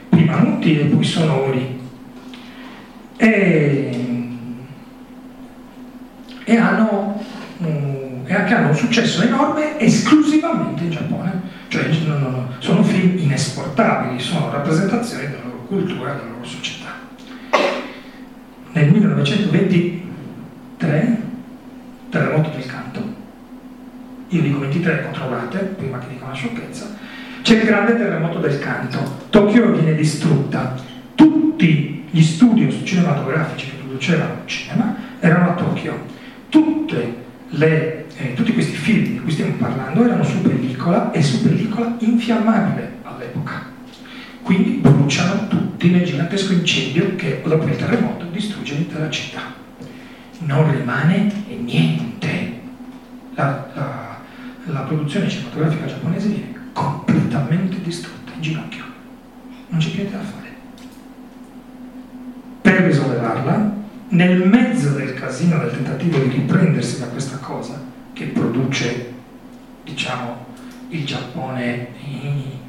[0.10, 1.80] prima muti e poi sonori,
[3.18, 4.00] e,
[6.44, 7.24] e, hanno,
[7.58, 12.84] um, e anche hanno un successo enorme esclusivamente in Giappone, cioè no, no, no, sono
[12.84, 16.75] film inesportabili, sono rappresentazioni della loro cultura della loro società.
[18.76, 21.18] Nel 1923,
[22.10, 23.02] terremoto del canto,
[24.28, 26.94] io dico 23, controllate, prima che dica una sciocchezza,
[27.42, 28.98] c'è il grande terremoto del canto.
[29.30, 30.76] Tokyo viene distrutta.
[31.16, 36.12] Tutti gli studios cinematografici che producevano cinema erano a Tokyo.
[37.48, 41.96] Le, eh, tutti questi film di cui stiamo parlando erano su pellicola e su pellicola
[42.00, 43.75] infiammabile all'epoca.
[44.46, 49.42] Quindi bruciano tutti nel gigantesco incendio che dopo il terremoto distrugge l'intera città.
[50.42, 52.60] Non rimane niente.
[53.34, 54.18] La, la-
[54.66, 58.84] la produzione cinematografica giapponese viene completamente distrutta, in ginocchio.
[59.70, 60.56] Non c'è niente da fare.
[62.62, 63.74] Per risollevarla,
[64.10, 67.82] nel mezzo del casino del tentativo di riprendersi da questa cosa,
[68.14, 69.12] che produce,
[69.84, 70.46] diciamo,
[70.90, 71.88] il Giappone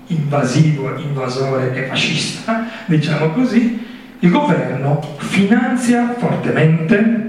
[0.08, 3.84] invasivo, invasore e fascista, diciamo così,
[4.20, 7.24] il governo finanzia fortemente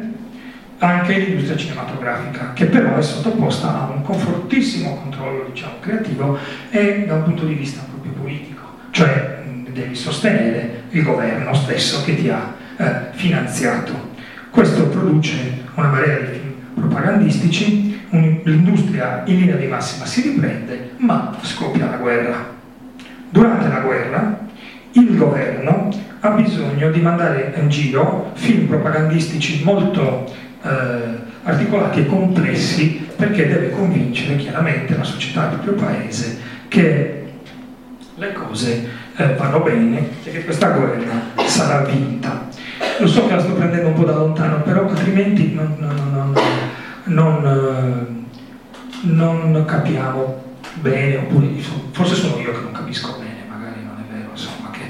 [0.80, 6.38] anche l'industria cinematografica, che però è sottoposta a un confortissimo controllo diciamo, creativo
[6.70, 8.62] e da un punto di vista proprio politico,
[8.92, 9.36] cioè
[9.72, 14.16] devi sostenere il governo stesso che ti ha eh, finanziato.
[14.50, 20.92] Questo produce una marea di film propagandistici, un- l'industria in linea di massima si riprende,
[20.98, 22.56] ma scoppia la guerra.
[23.30, 24.40] Durante la guerra
[24.94, 25.90] il governo
[26.22, 30.26] ha bisogno di mandare in giro film propagandistici molto
[30.64, 30.70] eh,
[31.44, 37.14] articolati e complessi perché deve convincere chiaramente la società del proprio paese che
[38.16, 42.48] le cose eh, vanno bene e che questa guerra sarà vinta.
[43.00, 46.36] Lo so che la sto prendendo un po' da lontano, però altrimenti non, non- non-
[47.04, 48.26] non,
[49.04, 50.44] eh, non capiamo
[50.82, 51.48] bene, oppure
[51.92, 54.82] forse sono io che non capisco bene, magari non è vero, insomma, che...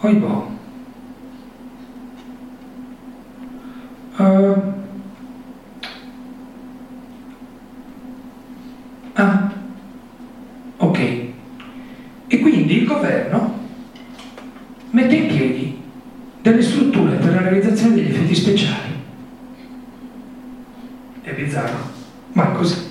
[0.00, 0.56] Oi boh.
[4.18, 4.54] Eh,
[9.14, 9.52] ah,
[10.78, 10.98] ok.
[12.26, 13.58] E quindi il governo
[14.90, 15.82] mette in piedi
[16.42, 18.96] delle strutture per la realizzazione degli effetti speciali.
[21.22, 21.90] È bizzarro,
[22.32, 22.87] ma è così.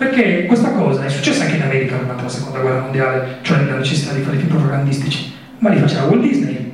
[0.00, 3.76] Perché questa cosa è successa anche in America durante la seconda guerra mondiale, cioè la
[3.76, 6.72] necessità di fare film propagandistici, ma li faceva Walt Disney.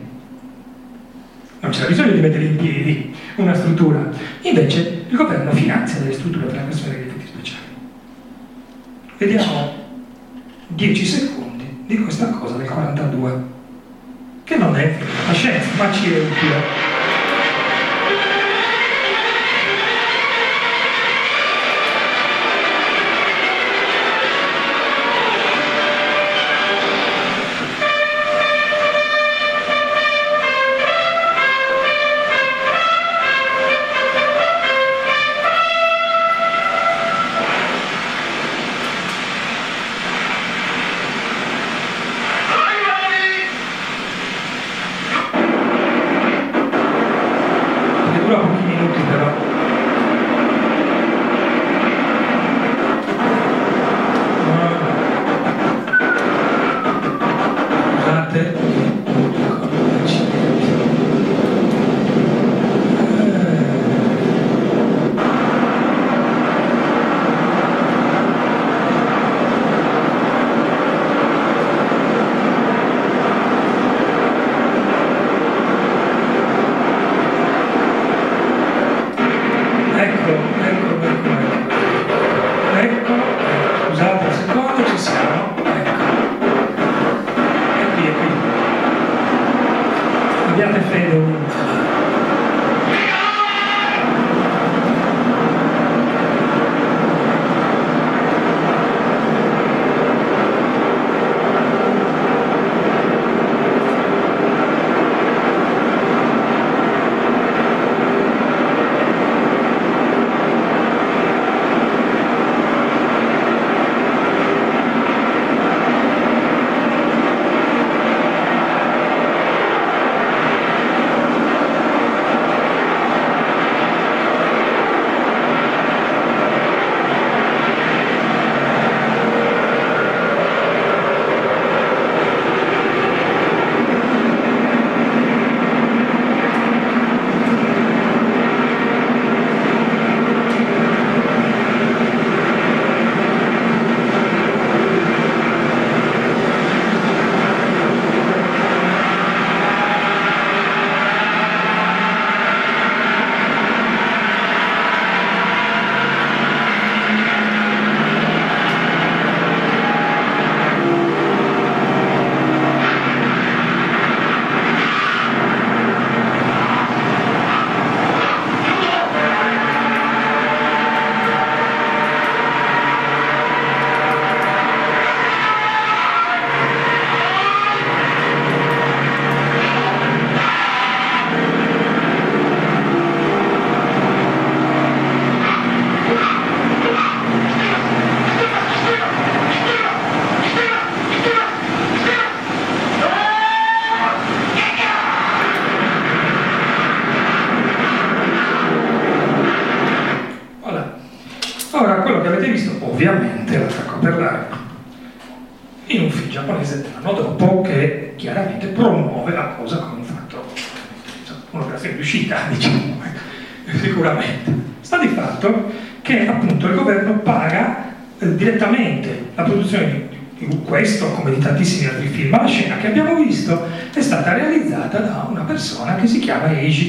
[1.58, 4.08] Non c'era bisogno di mettere in piedi una struttura.
[4.42, 7.64] Invece il governo finanzia delle strutture per la creazione degli effetti speciali.
[9.18, 9.72] Vediamo
[10.68, 13.42] 10 secondi di questa cosa del 42,
[14.44, 16.95] che non è la scienza, ma ci è utile.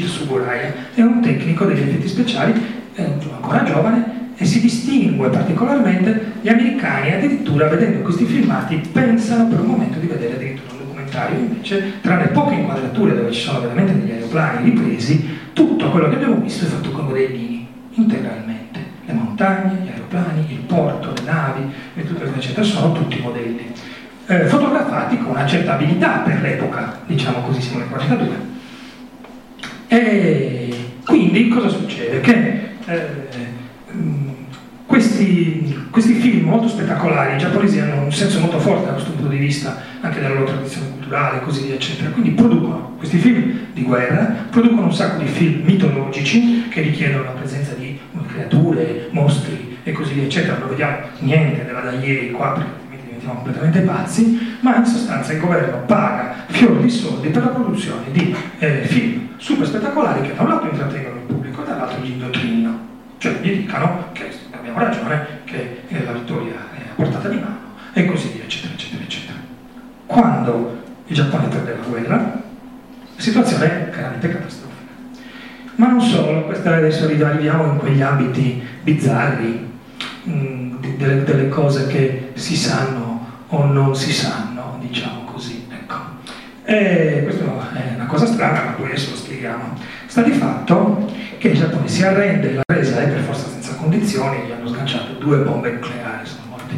[0.08, 2.53] Eiji Tsuburaya, è un tecnico degli effetti speciali,
[2.93, 9.60] è ancora giovane e si distingue particolarmente, gli americani addirittura vedendo questi filmati pensano per
[9.60, 13.62] un momento di vedere addirittura un documentario, invece tra le poche inquadrature dove ci sono
[13.62, 18.55] veramente degli aeroplani ripresi, tutto quello che abbiamo visto è fatto con modellini, integralmente
[19.05, 21.62] le montagne, gli aeroplani, il porto, le navi,
[21.95, 23.72] e tutto questo eccetera, sono tutti modelli.
[24.30, 28.55] Eh, fotografati con una certa abilità per l'epoca, diciamo così, siamo nel 42.
[29.88, 30.70] E
[31.05, 32.20] quindi cosa succede?
[32.20, 33.08] Che eh,
[34.86, 39.30] questi, questi, film molto spettacolari, i giapponesi hanno un senso molto forte da questo punto
[39.30, 42.10] di vista, anche della loro tradizione culturale, così via, eccetera.
[42.10, 47.30] Quindi producono questi film di guerra, producono un sacco di film mitologici che richiedono la
[47.30, 50.58] presenza di creature, mostri e così via, eccetera.
[50.58, 55.34] Non vediamo niente della da ieri qua perché altrimenti diventiamo completamente pazzi, ma in sostanza
[55.34, 60.34] il governo paga fior di soldi per la produzione di eh, film super spettacolari che
[60.36, 62.86] da un lato intrattengono il pubblico e dall'altro gli indottrinano.
[63.20, 67.76] Cioè gli dicano che abbiamo ragione, che eh, la vittoria è a portata di mano
[67.93, 69.38] e così via, eccetera, eccetera, eccetera.
[70.08, 74.66] Quando il Giappone perde la guerra, la situazione è chiaramente catastrofica.
[76.28, 79.65] Solo, questa adesso arriviamo in quegli ambiti bizzarri,
[80.23, 85.65] mh, delle, delle, cose che si sanno o non si sanno, diciamo così.
[85.71, 85.95] Ecco.
[86.65, 89.78] E questa è una cosa strana, ma poi adesso lo spieghiamo.
[90.05, 94.47] Sta di fatto che il Giappone si arrende, la resa è per forza senza condizioni,
[94.47, 96.73] gli hanno sganciato due bombe nucleari, sono morte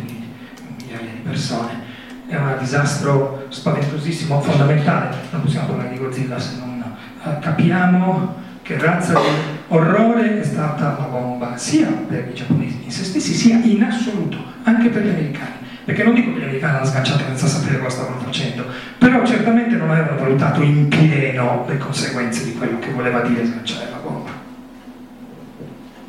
[0.78, 1.88] migliaia di persone.
[2.28, 5.16] È un disastro spaventosissimo, fondamentale.
[5.32, 6.84] Non possiamo parlare di Godzilla se non
[7.24, 9.26] uh, capiamo che razza di
[9.70, 14.38] orrore è stata la bomba, sia per i giapponesi in se stessi, sia in assoluto,
[14.62, 15.56] anche per gli americani.
[15.86, 18.66] Perché non dico che gli americani l'hanno sganciato senza sapere cosa stavano facendo,
[19.00, 23.90] però certamente non avevano valutato in pieno le conseguenze di quello che voleva dire sganciare
[23.90, 24.30] la bomba.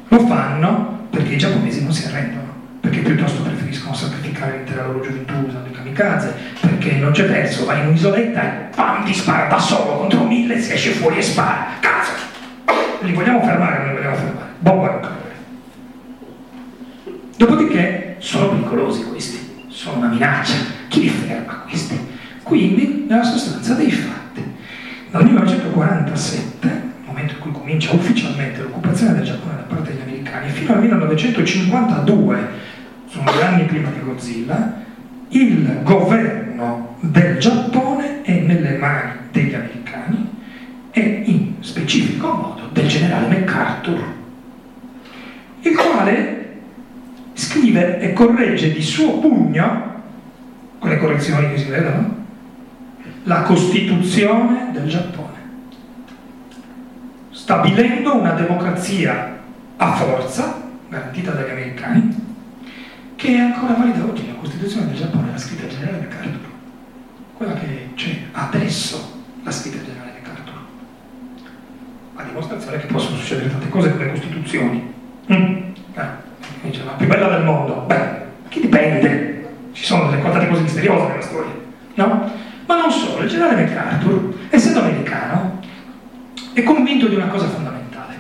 [0.09, 5.33] Lo fanno perché i giapponesi non si arrendono, perché piuttosto preferiscono sacrificare l'intera loro gioventù
[5.47, 9.59] usando i kamikaze, perché non c'è verso, vai in un'isoletta e pam, ti spara da
[9.59, 11.69] solo contro mille, si esce fuori e spara.
[11.81, 12.30] Cazzo!
[13.01, 14.49] Li vogliamo fermare, non li vogliamo fermare.
[14.59, 15.19] Bomba nucleare.
[17.37, 20.55] Dopodiché sono pericolosi questi, sono una minaccia.
[20.89, 21.99] Chi li ferma questi?
[22.43, 24.45] Quindi, nella sostanza dei fatti,
[25.11, 26.89] dal 1947
[27.21, 32.49] momento in cui comincia ufficialmente l'occupazione del Giappone da parte degli americani, fino al 1952,
[33.07, 34.75] sono due anni prima di Godzilla,
[35.29, 40.29] il governo del Giappone è nelle mani degli americani
[40.91, 44.03] e in specifico modo del generale MacArthur,
[45.61, 46.61] il quale
[47.35, 49.89] scrive e corregge di suo pugno,
[50.79, 52.19] con le correzioni che si vedono,
[53.25, 55.31] la Costituzione del Giappone
[57.51, 59.39] stabilendo una democrazia
[59.77, 62.15] a forza, garantita dagli americani,
[63.17, 64.25] che è ancora valida oggi.
[64.29, 66.49] La Costituzione del Giappone, la scritta generale MacArthur,
[67.37, 70.10] quella che c'è adesso, la scritta generale
[72.21, 74.95] a dimostrazione che possono succedere tante cose con le Costituzioni.
[75.33, 75.57] Mm.
[75.95, 76.03] Eh,
[76.63, 77.85] dice, la più bella del mondo.
[77.87, 77.99] Beh,
[78.49, 79.49] chi dipende?
[79.73, 81.53] Ci sono delle tante cose misteriose nella storia,
[81.95, 82.33] no?
[82.67, 85.61] Ma non solo, il generale MacArthur, essendo americano,
[86.53, 88.15] è convinto di una cosa fondamentale,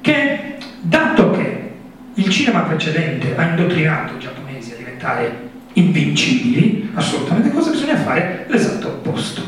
[0.00, 1.72] che dato che
[2.14, 8.46] il cinema precedente ha indottrinato i giapponesi a diventare invincibili, assolutamente cosa bisogna fare?
[8.48, 9.42] L'esatto opposto.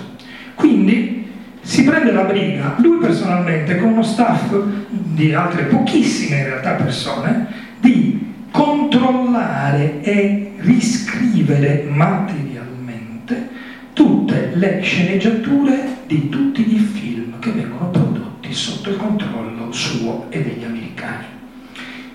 [0.55, 1.28] Quindi
[1.69, 4.55] si prende la briga, lui personalmente, con uno staff
[4.89, 7.47] di altre pochissime in realtà persone,
[7.79, 13.51] di controllare e riscrivere materialmente
[13.93, 20.43] tutte le sceneggiature di tutti i film che vengono prodotti sotto il controllo suo e
[20.43, 21.27] degli americani.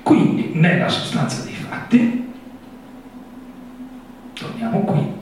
[0.01, 2.31] Quindi, nella sostanza dei fatti,
[4.33, 5.21] torniamo qui,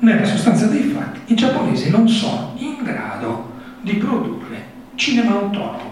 [0.00, 4.64] nella sostanza dei fatti i giapponesi non sono in grado di produrre
[5.10, 5.90] cinema autonomo,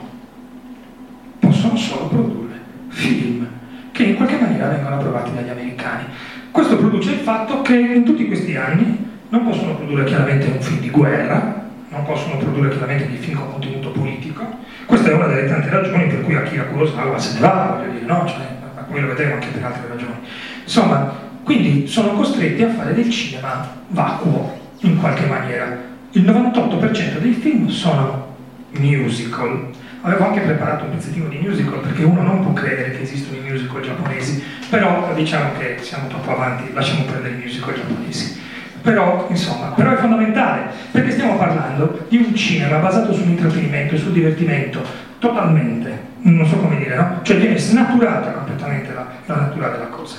[1.40, 3.48] possono solo produrre film
[3.90, 6.04] che in qualche maniera vengono approvati dagli americani.
[6.52, 10.78] Questo produce il fatto che in tutti questi anni non possono produrre chiaramente un film
[10.78, 14.44] di guerra, non possono produrre chiaramente dei film con contenuto politico.
[14.86, 18.04] Questa è una delle tante ragioni per cui Akira Kurosawa se ne va, voglio dire,
[18.04, 18.24] no?
[18.24, 18.46] Cioè,
[18.76, 20.14] ma come lo vedremo anche per altre ragioni.
[20.62, 25.76] Insomma, Quindi sono costretti a fare del cinema vacuo, in qualche maniera.
[26.10, 28.27] Il 98% dei film sono
[28.72, 29.70] musical.
[30.02, 33.50] Avevo anche preparato un pezzettino di musical perché uno non può credere che esistono i
[33.50, 38.46] musical giapponesi, però diciamo che siamo troppo avanti, lasciamo perdere i musical giapponesi.
[38.80, 44.12] Però, insomma, però è fondamentale, perché stiamo parlando di un cinema basato sull'intrattenimento e sul
[44.12, 44.80] divertimento,
[45.18, 47.18] totalmente, non so come dire, no?
[47.22, 50.16] Cioè viene snaturata completamente la, la natura della cosa.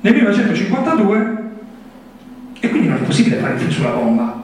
[0.00, 1.36] Nel 1952,
[2.60, 4.37] e quindi non è possibile fare il film sulla bomba,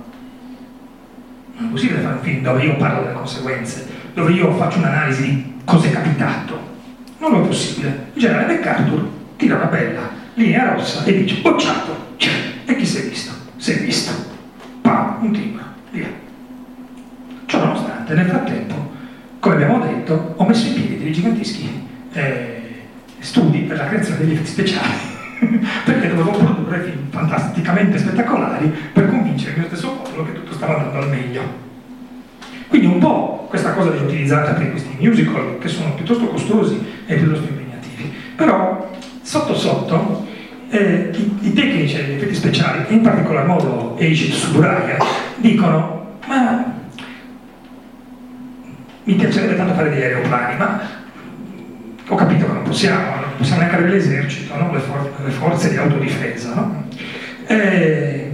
[1.57, 5.23] non è possibile fare un film dove io parlo delle conseguenze, dove io faccio un'analisi
[5.23, 6.73] di cosa è capitato.
[7.19, 8.07] Non è possibile.
[8.15, 12.13] Il generale MacArthur tira una bella linea rossa e dice bocciato.
[12.17, 12.31] C'è.
[12.65, 13.33] E chi si è visto?
[13.57, 14.13] Si è visto.
[14.81, 16.09] Pam, un timbro, via.
[17.47, 18.93] Ciò nonostante, nel frattempo,
[19.39, 22.63] come abbiamo detto, ho messo in piedi dei giganteschi eh,
[23.19, 25.14] studi per la creazione degli effetti speciali.
[25.85, 30.77] perché dovevo produrre film fantasticamente spettacolari per convincere il mio stesso popolo che tutto stava
[30.77, 31.43] andando al meglio.
[32.69, 37.15] Quindi un po' questa cosa viene utilizzata per questi musical che sono piuttosto costosi e
[37.17, 38.91] piuttosto impegnativi, però
[39.23, 40.27] sotto sotto
[40.71, 44.97] eh, i, i, tecnici degli effetti speciali, in particolar modo Eishi Tsuburaya,
[45.37, 46.73] dicono ma
[49.05, 50.81] mi piacerebbe tanto fare degli aeroplani, ma
[52.07, 54.73] ho capito che non possiamo, non possiamo neanche avere l'esercito, no?
[54.73, 56.55] le, for- le, forze di autodifesa.
[56.55, 56.85] No?
[57.47, 58.31] E...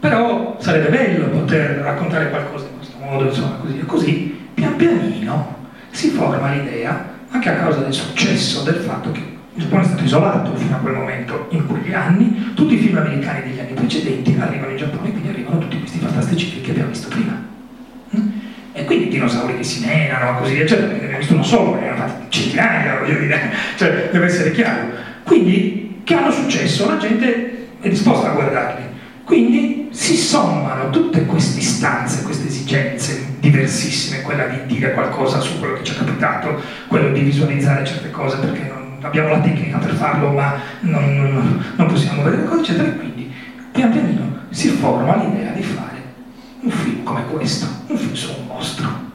[0.00, 5.54] Però sarebbe bello poter raccontare qualcosa in questo modo, insomma, così così, pian pianino
[5.90, 9.20] si forma l'idea, anche a causa del successo del fatto che
[9.54, 12.98] il Giappone è stato isolato fino a quel momento, in quegli anni, tutti i film
[12.98, 16.90] americani degli anni precedenti arrivano in Giappone, quindi arrivano tutti questi fantastici film che abbiamo
[16.90, 17.42] visto prima.
[18.14, 18.28] Mm?
[18.74, 21.95] E quindi dinosauri che si menano, così eccetera, ne abbiamo visto uno solo, ne fatti
[22.36, 24.88] centinaia, voglio dire, cioè deve essere chiaro.
[25.24, 28.84] Quindi, che hanno successo, la gente è disposta a guardarli.
[29.24, 35.74] Quindi si sommano tutte queste istanze, queste esigenze diversissime, quella di dire qualcosa su quello
[35.74, 39.94] che ci è capitato, quello di visualizzare certe cose perché non abbiamo la tecnica per
[39.94, 43.32] farlo ma non, non, non possiamo vedere le cose, eccetera, e quindi
[43.72, 46.02] pian pianino si forma l'idea di fare
[46.60, 49.05] un film come questo, un film su un mostro.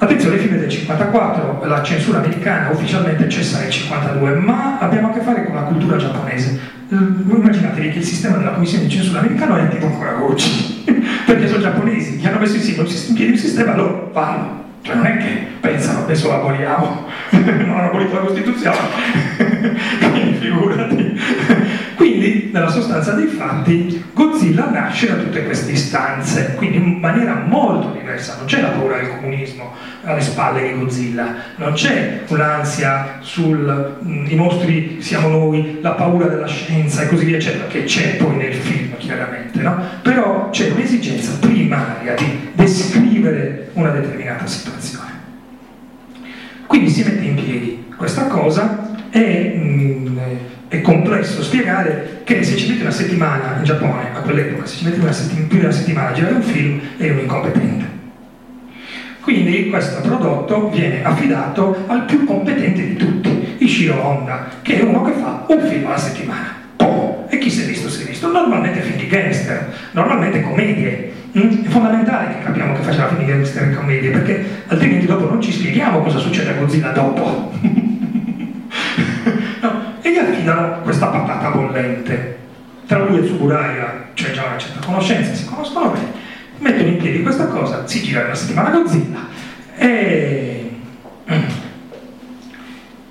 [0.00, 5.20] Attenzione, è del 54, la censura americana ufficialmente cessa nel 52, ma abbiamo a che
[5.20, 6.56] fare con la cultura giapponese.
[6.88, 10.84] Immaginatevi che il sistema della commissione di censura americana è attivo ancora oggi,
[11.26, 14.66] perché sono giapponesi, gli hanno messo in piedi un sistema, loro fanno.
[14.82, 18.78] Cioè non è che pensano adesso l'aboliamo, non hanno abolito la Costituzione,
[20.12, 21.20] quindi figurati.
[22.18, 27.92] Quindi, nella sostanza dei fatti, Godzilla nasce da tutte queste istanze, quindi in maniera molto
[27.92, 28.34] diversa.
[28.36, 34.26] Non c'è la paura del comunismo alle spalle di Godzilla, non c'è un'ansia sul mm,
[34.28, 38.36] i mostri siamo noi, la paura della scienza e così via, eccetera, che c'è poi
[38.36, 39.80] nel film, chiaramente, no?
[40.02, 45.06] Però c'è un'esigenza primaria di descrivere una determinata situazione.
[46.66, 50.20] Quindi si mette in piedi questa cosa e mh,
[50.68, 54.84] è complesso spiegare che se ci metti una settimana in Giappone, a quell'epoca, se ci
[54.84, 57.86] metti una settim- più di una settimana a girare un film, è un incompetente.
[59.22, 65.02] Quindi questo prodotto viene affidato al più competente di tutti, Ishiro Honda, che è uno
[65.02, 66.56] che fa un film alla settimana.
[67.30, 68.30] E chi si è visto si è visto?
[68.30, 71.12] Normalmente film di gangster, normalmente commedie.
[71.36, 71.64] Mm?
[71.64, 75.40] È fondamentale che capiamo che faccia film di gangster e commedie, perché altrimenti dopo non
[75.40, 77.52] ci spieghiamo cosa succede a Godzilla dopo.
[80.08, 82.36] E gli affidano questa patata bollente.
[82.86, 86.12] Tra lui e Tsuburaya c'è già una certa conoscenza, si conoscono bene,
[86.58, 89.26] mettono in piedi questa cosa, si gira una settimana Godzilla
[89.76, 90.70] e,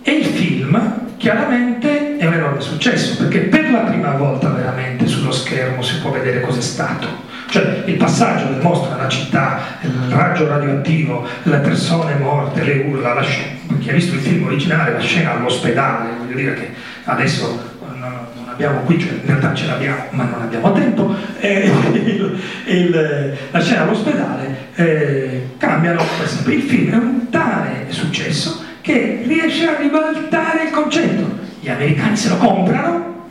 [0.02, 5.32] e il film chiaramente è un enorme successo perché per la prima volta veramente sullo
[5.32, 7.26] schermo si può vedere cos'è stato.
[7.50, 13.14] Cioè il passaggio del mostro nella città, il raggio radioattivo, le persone morte, le urla,
[13.14, 16.70] la scena, chi ha visto il film originale, la scena all'ospedale, voglio dire che
[17.06, 22.40] adesso non, abbiamo qui, cioè in realtà ce l'abbiamo, ma non abbiamo tempo, eh, il,
[22.66, 26.04] il, la scena all'ospedale eh, cambiano.
[26.48, 31.46] Il film è un tale successo che riesce a ribaltare il concetto.
[31.62, 33.26] Gli americani se lo comprano,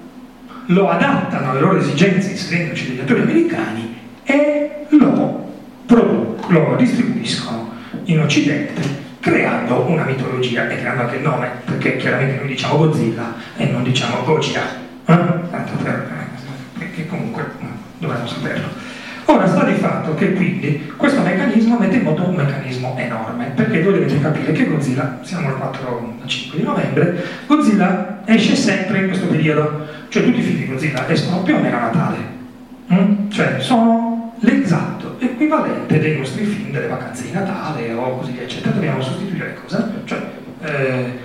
[0.67, 3.95] lo adattano alle loro esigenze inserendoci degli attori americani
[5.89, 7.73] lo, distribuiscono
[8.05, 13.35] in Occidente creando una mitologia e creando anche il nome, perché chiaramente noi diciamo Godzilla
[13.57, 14.63] e non diciamo Gojira,
[15.05, 15.19] eh?
[15.51, 16.09] tanto per,
[16.79, 17.45] perché comunque
[17.99, 18.69] dovremmo saperlo.
[19.25, 23.83] Ora sta di fatto che quindi questo meccanismo mette in moto un meccanismo enorme, perché
[23.83, 29.27] voi dovete capire che Godzilla, siamo il 4-5 di novembre, Godzilla esce sempre in questo
[29.27, 32.17] periodo, cioè tutti i film di Godzilla escono più o meno a Natale,
[32.93, 33.29] mm?
[33.31, 38.73] cioè sono l'esatto equivalente dei nostri film delle vacanze di Natale o così via, eccetera,
[38.73, 39.93] dobbiamo sostituire cosa?
[40.05, 40.19] Cioè,
[40.63, 41.25] eh,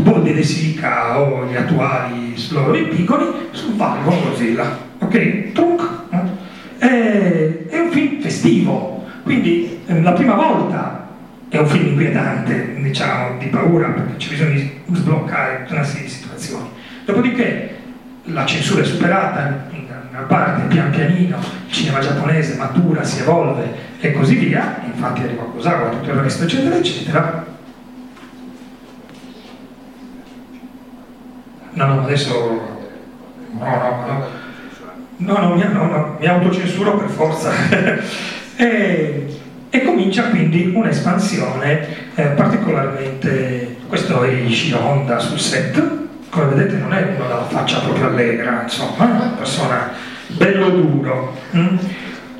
[0.00, 5.52] Boldi De Sica o gli attuali loro i piccoli su Valgo Godzilla, ok?
[5.52, 6.78] Trunk, eh?
[6.78, 11.08] È, è un film festivo, quindi eh, la prima volta
[11.48, 16.10] è un film inquietante, diciamo, di paura, perché c'è bisogno di sbloccare una serie di
[16.10, 16.68] situazioni.
[17.04, 17.76] Dopodiché
[18.24, 19.68] la censura è superata,
[20.18, 25.44] una parte pian pianino, il cinema giapponese matura, si evolve e così via, infatti arriva
[25.44, 27.46] Kurosawa, tutto il resto, eccetera, eccetera.
[31.70, 32.76] No, no, adesso...
[33.52, 34.26] No, no, no.
[35.18, 37.50] No, no, mi, no, no, mi autocensuro per forza.
[38.56, 39.26] e,
[39.70, 43.76] e, comincia quindi un'espansione eh, particolarmente...
[43.88, 45.82] Questo è Ishiro Honda sul set,
[46.28, 51.36] come vedete non è uno dalla faccia proprio allegra, insomma, è una persona bello duro.
[51.56, 51.76] Mm?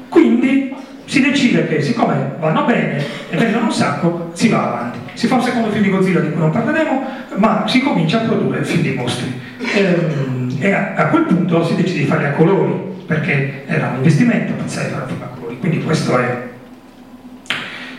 [0.08, 0.74] Quindi
[1.04, 4.98] si decide che siccome vanno bene e vengono un sacco, si va avanti.
[5.14, 8.24] Si fa un secondo film di Godzilla di cui non parleremo, ma si comincia a
[8.24, 9.40] produrre film di mostri.
[9.74, 12.72] Ehm, e a, quel punto si decide di farli a colori,
[13.06, 15.58] perché era un investimento pensare di fare film a colori.
[15.58, 16.48] Quindi questo è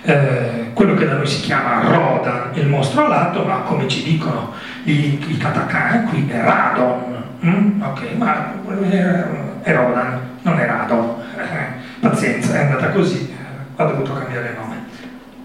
[0.04, 4.54] eh, quello che da noi si chiama Rodan, il mostro alato, ma come ci dicono
[4.84, 7.24] i, katakana qui è Radon.
[7.44, 7.82] Mm?
[7.82, 8.54] Ok, ma
[9.62, 11.16] è Rodan, non è Radon.
[11.38, 13.34] Eh, pazienza, è andata così,
[13.76, 14.76] ha dovuto cambiare nome.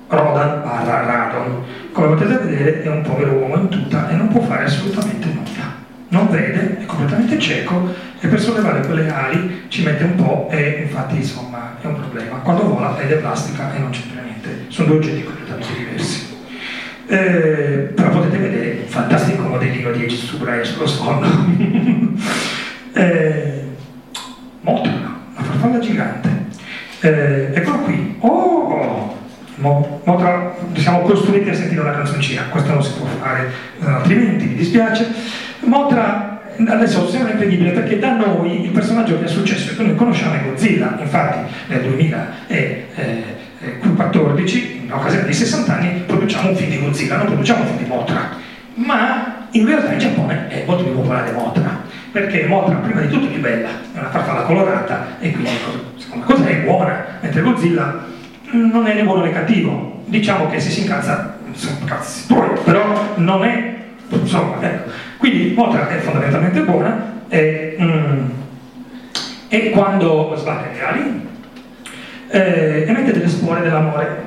[0.09, 1.63] Rodan barra Radon.
[1.93, 5.83] Come potete vedere è un povero uomo in tuta e non può fare assolutamente nulla.
[6.09, 10.85] Non vede, è completamente cieco e per sollevare quelle ali ci mette un po' e
[10.87, 12.37] infatti insomma è un problema.
[12.37, 16.33] Quando vola è di plastica e non c'entra niente, sono due oggetti completamente diversi.
[17.07, 21.27] Eh, però potete vedere un fantastico modellino di Age Subrae sullo sfondo.
[22.95, 23.64] eh,
[24.65, 26.29] Motra, una farfalla gigante.
[27.01, 28.17] Eh, eccolo qui.
[28.21, 29.15] Oh!
[29.57, 34.47] Mo, Motra, siamo costruiti a sentire una canzoncina, questo non si può fare eh, altrimenti,
[34.47, 35.07] mi dispiace.
[35.61, 40.35] Motra adesso sembra incredibile perché da noi il personaggio che è successo che noi conosciamo
[40.35, 47.17] è Godzilla, infatti nel 2014, in occasione dei 60 anni, produciamo un film di Godzilla,
[47.17, 48.31] non produciamo un film di Motra,
[48.75, 51.83] ma in realtà in Giappone è molto più popolare Motra,
[52.15, 55.51] perché Motra prima di tutto è più bella, è una farfalla colorata e quindi
[55.97, 58.05] seconda cosa è buona, mentre Godzilla
[58.53, 63.15] non è né buono né cattivo, diciamo che se si incazza, sono cazzi tuoi, però
[63.17, 63.75] non è,
[64.11, 64.91] insomma, ecco.
[65.17, 68.25] Quindi Motra è fondamentalmente buona e, mm,
[69.49, 71.29] e quando sbatte le ali
[72.29, 74.23] eh, emette delle spore dell'amore.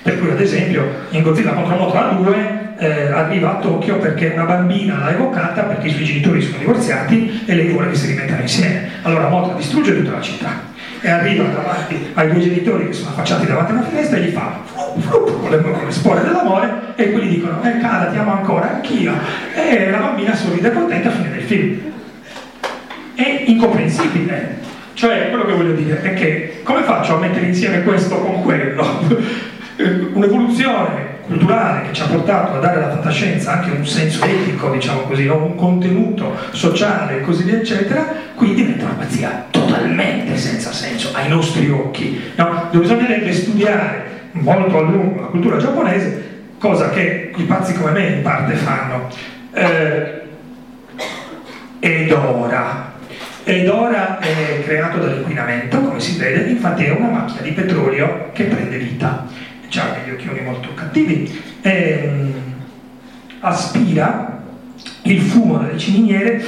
[0.00, 4.44] Per cui ad esempio in Godzilla contro Motra 2 eh, arriva a Tokyo perché una
[4.44, 8.40] bambina l'ha evocata perché i suoi genitori sono divorziati e lei vuole che si rimettano
[8.40, 8.88] insieme.
[9.02, 10.70] Allora Motra distrugge tutta la città
[11.00, 14.60] e arriva davanti ai due genitori che sono affacciati davanti alla finestra e gli fa
[14.64, 18.32] flup, flup, con, le, con le spore dell'amore e quelli dicono eh cara ti amo
[18.32, 19.12] ancora anch'io.
[19.54, 21.80] E la bambina sorride contenta a fine del film.
[23.14, 24.58] È incomprensibile.
[24.94, 29.08] Cioè quello che voglio dire è che come faccio a mettere insieme questo con quello?
[30.12, 35.02] Un'evoluzione culturale che ci ha portato a dare alla fantascienza anche un senso etico, diciamo
[35.02, 35.44] così, no?
[35.44, 41.28] un contenuto sociale e così via, eccetera, qui diventa una pazzia totalmente senza senso ai
[41.28, 42.68] nostri occhi, no?
[42.70, 48.22] bisognerebbe studiare molto a lungo la cultura giapponese, cosa che i pazzi come me in
[48.22, 49.08] parte fanno.
[49.52, 50.20] Eh,
[51.80, 52.92] ed ora,
[53.42, 58.44] ed ora è creato dall'inquinamento, come si vede, infatti è una macchina di petrolio che
[58.44, 59.26] prende vita
[59.80, 62.32] ha degli occhioni molto cattivi, ehm,
[63.40, 64.42] aspira
[65.02, 66.40] il fumo dalle ciminiere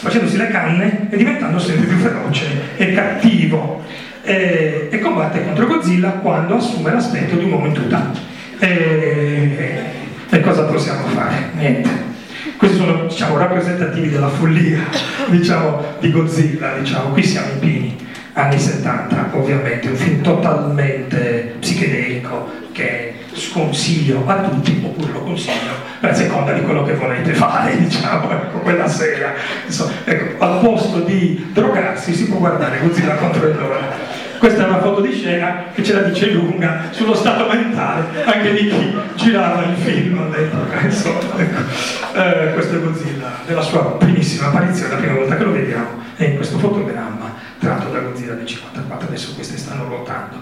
[0.00, 2.46] facendosi le canne e diventando sempre più feroce
[2.76, 3.82] e cattivo
[4.22, 8.10] eh, e combatte contro Godzilla quando assume l'aspetto di un uomo in tuta.
[8.58, 9.82] Eh,
[10.30, 11.50] e cosa possiamo fare?
[11.54, 12.08] Niente.
[12.56, 14.80] Questi sono diciamo, rappresentativi della follia
[15.28, 17.10] diciamo, di Godzilla, diciamo.
[17.10, 18.08] qui siamo in Pini
[18.40, 26.14] anni 70, ovviamente, un film totalmente psichedelico che sconsiglio a tutti, oppure lo consiglio a
[26.14, 29.32] seconda di quello che volete fare, diciamo, ecco, quella sera.
[29.66, 34.18] Insomma, ecco, al posto di drogarsi si può guardare Godzilla contro il Dora.
[34.38, 38.54] Questa è una foto di scena che ce la dice lunga sullo stato mentale anche
[38.54, 40.34] di chi girava il film.
[40.82, 42.18] Insomma, ecco.
[42.18, 46.24] eh, questo è Godzilla, della sua primissima apparizione, la prima volta che lo vediamo è
[46.24, 47.29] in questo fotogramma
[47.60, 50.38] tratto da Godzilla del 54, adesso queste stanno ruotando.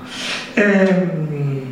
[0.55, 1.71] Ehm,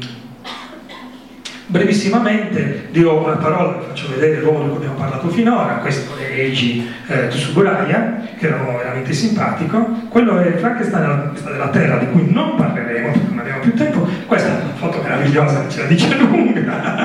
[1.66, 6.88] brevissimamente dirò una parola, faccio vedere l'uomo di cui abbiamo parlato finora, questo è Eiji
[7.06, 12.06] eh, Tsuburaya, che era un uomo veramente simpatico, quello è Frankenstein questa della Terra, di
[12.10, 15.86] cui non parleremo perché non abbiamo più tempo, questa è una foto meravigliosa ce la
[15.86, 16.95] dice lunga,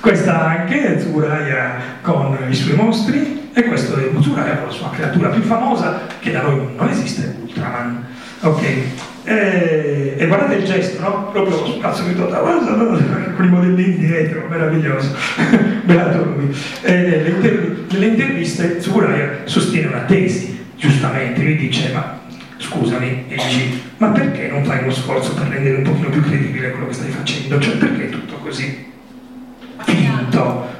[0.00, 4.90] questa anche è Tsuburaya con i suoi mostri, e questo è Tsuburaya con la sua
[4.90, 8.06] creatura più famosa, che da noi non esiste, Ultraman.
[8.40, 8.62] Ok,
[9.24, 11.30] e, e guardate il gesto, no?
[11.32, 15.14] Proprio sul cazzo di tutta con i modellini dietro, meraviglioso,
[15.82, 16.56] beato lui.
[16.82, 22.20] E nelle, intervi- nelle interviste Tsuburaya sostiene una tesi, giustamente, lui dice, ma
[22.58, 26.86] scusami, Eiji, ma perché non fai uno sforzo per rendere un pochino più credibile quello
[26.86, 27.58] che stai facendo?
[27.58, 28.86] Cioè, perché è tutto così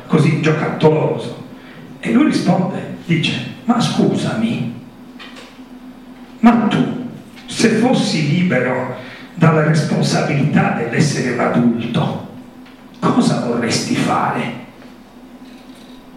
[0.08, 1.46] così giocattoloso?
[2.00, 4.74] E lui risponde, dice, ma scusami,
[6.40, 7.10] ma tu,
[7.46, 8.96] se fossi libero
[9.34, 12.28] dalla responsabilità dell'essere un adulto,
[12.98, 14.66] cosa vorresti fare?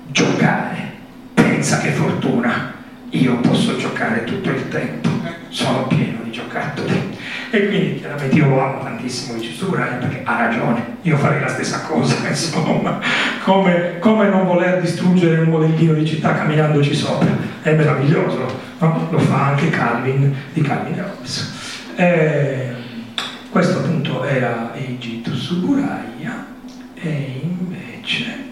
[0.08, 0.92] Giocare.
[1.34, 2.74] Pensa che fortuna.
[3.12, 5.10] Io posso giocare tutto il tempo.
[5.50, 7.11] Sono pieno di giocattoli.
[7.54, 10.98] E quindi chiaramente io lo amo tantissimo di Cesturani perché ha ragione.
[11.02, 13.00] Io farei la stessa cosa, insomma.
[13.44, 17.28] Come, come non voler distruggere un modellino di città camminandoci sopra.
[17.62, 18.48] È meraviglioso,
[18.78, 19.08] no?
[19.12, 21.92] Lo fa anche Calvin di Calvin Hobbes.
[21.98, 22.74] Eh,
[23.50, 26.46] questo appunto era Eiji Tsuburaya
[26.94, 28.50] e invece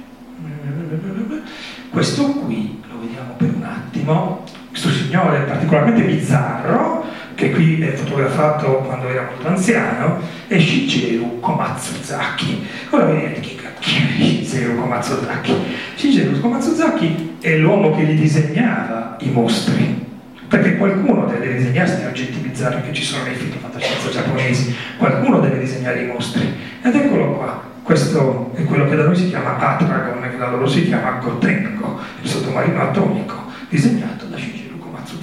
[1.90, 7.06] questo qui lo vediamo per un attimo questo signore particolarmente bizzarro
[7.40, 14.44] che qui è fotografato quando era molto anziano è Shigeru Komatsuzaki ora vedete chi è
[14.44, 15.56] Shigeru Komatsuzaki
[15.96, 20.06] Shigeru Komatsuzaki è l'uomo che gli disegnava i mostri
[20.50, 25.40] perché qualcuno deve disegnare questi oggetti bizzarri che ci sono nei film fantascienza giapponesi, qualcuno
[25.40, 26.52] deve disegnare i mostri.
[26.82, 30.68] Ed eccolo qua, questo è quello che da noi si chiama Atragon, che da loro
[30.68, 33.36] si chiama Gotengo, il sottomarino atomico,
[33.70, 34.59] disegnato da Shigeru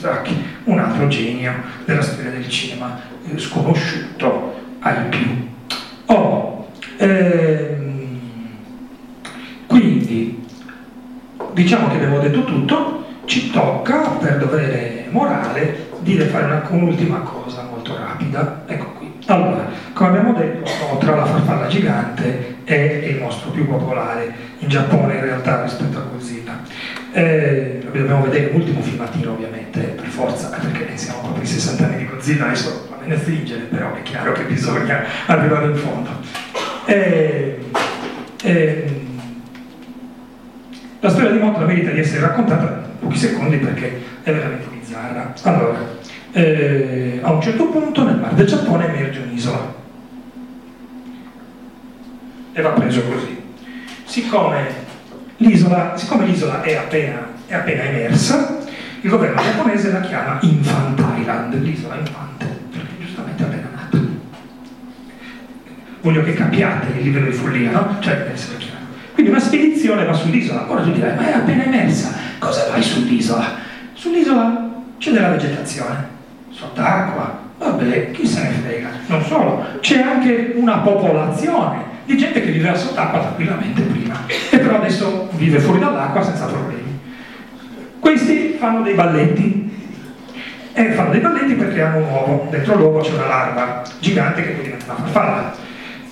[0.07, 1.53] Komatsuzaki, un altro genio
[1.85, 5.49] della storia del cinema, eh, sconosciuto ai più.
[6.07, 8.11] Oh, ehm,
[9.67, 10.47] quindi,
[11.53, 17.67] diciamo che abbiamo detto tutto, ci tocca, per dovere morale, dire fare una, un'ultima cosa
[17.69, 18.63] molto rapida.
[18.67, 19.13] Ecco qui.
[19.27, 22.75] Allora, come abbiamo detto, Motra, la farfalla gigante, è
[23.09, 26.53] il mostro più popolare in Giappone in realtà rispetto a Godzilla.
[27.17, 32.07] Eh, dobbiamo vedere l'ultimo filmatino ovviamente, per forza, perché siamo proprio i 60 anni di
[32.07, 36.11] Godzilla, adesso va bene stringere, però è chiaro che bisogna arrivare in fondo.
[36.85, 37.59] Eh,
[38.43, 39.01] eh,
[41.01, 45.33] la storia di Motra merita di essere raccontata pochi secondi perché è veramente bizzarra.
[45.45, 45.79] Allora,
[46.33, 49.75] eh, a un certo punto nel mar del Giappone emerge un'isola
[52.53, 53.43] e va preso così.
[54.05, 54.85] Siccome
[55.39, 58.59] l'isola, siccome l'isola è, appena, è appena emersa,
[59.01, 63.99] il governo giapponese la chiama Infant Island, l'isola infante, perché giustamente è appena nata.
[66.01, 67.97] Voglio che capiate il livello di follia, no?
[68.01, 68.75] Cioè, deve essere chiaro.
[69.13, 73.65] Quindi una spedizione va sull'isola, ora tu dirai, ma è appena emersa, cosa vai sull'isola?
[73.93, 76.09] Sull'isola c'è della vegetazione,
[76.51, 78.89] sott'acqua, vabbè, chi se ne frega.
[79.07, 84.15] Non solo, c'è anche una popolazione di gente che viveva sott'acqua tranquillamente prima
[84.51, 86.99] e però adesso vive fuori dall'acqua senza problemi.
[87.99, 89.65] Questi fanno dei balletti
[90.73, 94.51] e fanno dei balletti perché hanno un uovo, dentro l'uovo c'è una larva gigante che
[94.51, 95.55] poi diventa una farfalla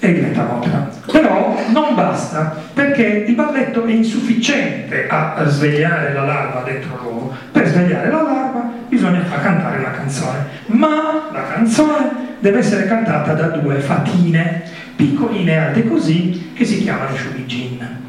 [0.01, 0.91] e diventa motra.
[1.11, 7.35] Però non basta, perché il balletto è insufficiente a svegliare la larva dentro l'uovo.
[7.53, 13.33] Per svegliare la larva bisogna far cantare una canzone, ma la canzone deve essere cantata
[13.33, 14.63] da due fatine,
[14.97, 18.03] piccoline alte così, che si chiamano shubijin.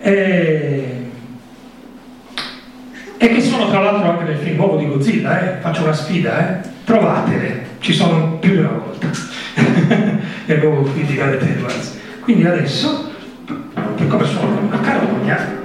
[0.00, 1.10] E...
[3.16, 5.60] e che sono tra l'altro anche nel film nuovo di Godzilla, eh?
[5.60, 6.68] faccio una sfida, eh?
[6.84, 9.08] trovatele, ci sono più di una volta
[10.46, 11.98] nel nuovo film di Gareth Edwards.
[12.20, 13.10] Quindi adesso,
[13.44, 15.58] per come sono una carogna,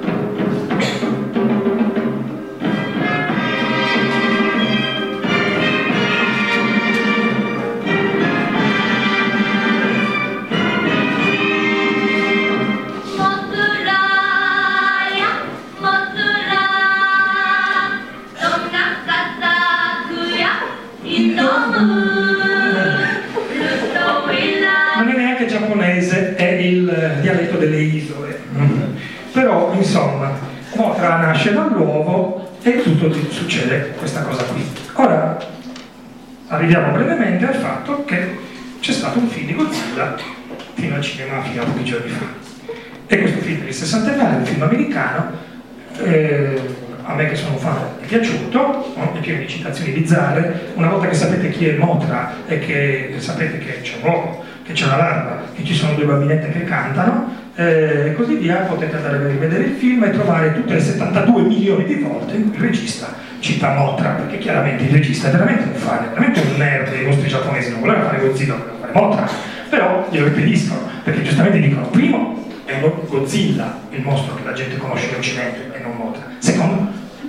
[31.18, 34.66] Nasce dall'uovo e tutto succede questa cosa qui.
[34.94, 35.38] Ora,
[36.48, 38.38] arriviamo brevemente al fatto che
[38.80, 40.16] c'è stato un film di Godzilla
[40.74, 42.26] fino al cinema fino a pochi giorni fa.
[43.08, 45.32] E questo film del sessantennale, un film americano,
[46.04, 46.62] eh,
[47.04, 49.14] a me che sono fan è piaciuto, no?
[49.14, 53.60] è pieno di citazioni bizzarre, una volta che sapete chi è Motra e che sapete
[53.60, 57.35] che c'è un uomo, che c'è una larva, che ci sono due bambinette che cantano,
[57.56, 61.42] eh, e così via, potete andare a rivedere il film e trovare tutte le 72
[61.44, 66.06] milioni di volte il regista cita Motra, perché chiaramente il regista è veramente un fan,
[66.06, 69.30] è veramente un nerd dei mostri giapponesi, non voleva fare Godzilla, voleva fare Motra,
[69.70, 75.10] però glielo impediscono, perché giustamente dicono, primo, è Godzilla il mostro che la gente conosce
[75.10, 76.15] in Occidente e non Motra,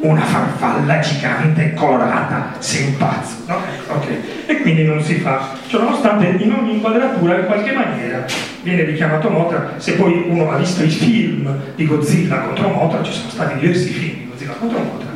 [0.01, 3.61] una farfalla gigante colorata, sei un pazzo, no?
[3.89, 4.07] Ok,
[4.47, 8.25] e quindi non si fa, cioè nonostante in ogni inquadratura in qualche maniera
[8.63, 13.13] viene richiamato Motra, se poi uno ha visto i film di Godzilla contro Motra, ci
[13.13, 15.09] sono stati diversi film di Godzilla contro Motra,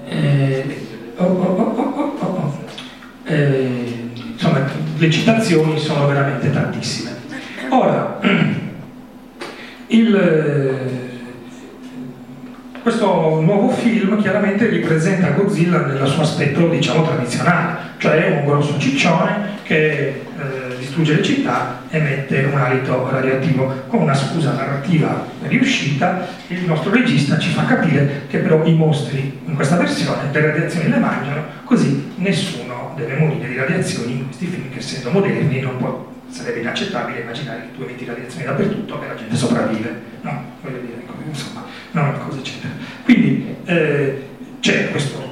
[0.08, 0.86] eh,
[1.18, 2.58] oh, oh, oh,
[3.26, 4.66] eh, insomma
[4.98, 7.10] le citazioni sono veramente tantissime.
[7.70, 8.20] Ora,
[9.92, 10.78] il,
[12.82, 19.60] questo nuovo film chiaramente ripresenta Godzilla nel suo aspetto diciamo tradizionale, cioè un grosso ciccione
[19.64, 23.84] che eh, distrugge le città e mette un alito radioattivo.
[23.88, 29.40] Con una scusa narrativa riuscita, il nostro regista ci fa capire che però i mostri
[29.46, 34.46] in questa versione le radiazioni le mangiano, così nessuno deve morire di radiazioni in questi
[34.46, 39.08] film che essendo moderni non può, sarebbe inaccettabile immaginare che tu emetti radiazioni dappertutto e
[39.08, 40.02] la gente sopravvive.
[40.22, 42.74] No, voglio dire, insomma, una cosa eccetera.
[43.04, 44.28] Quindi eh,
[44.60, 45.32] c'è questo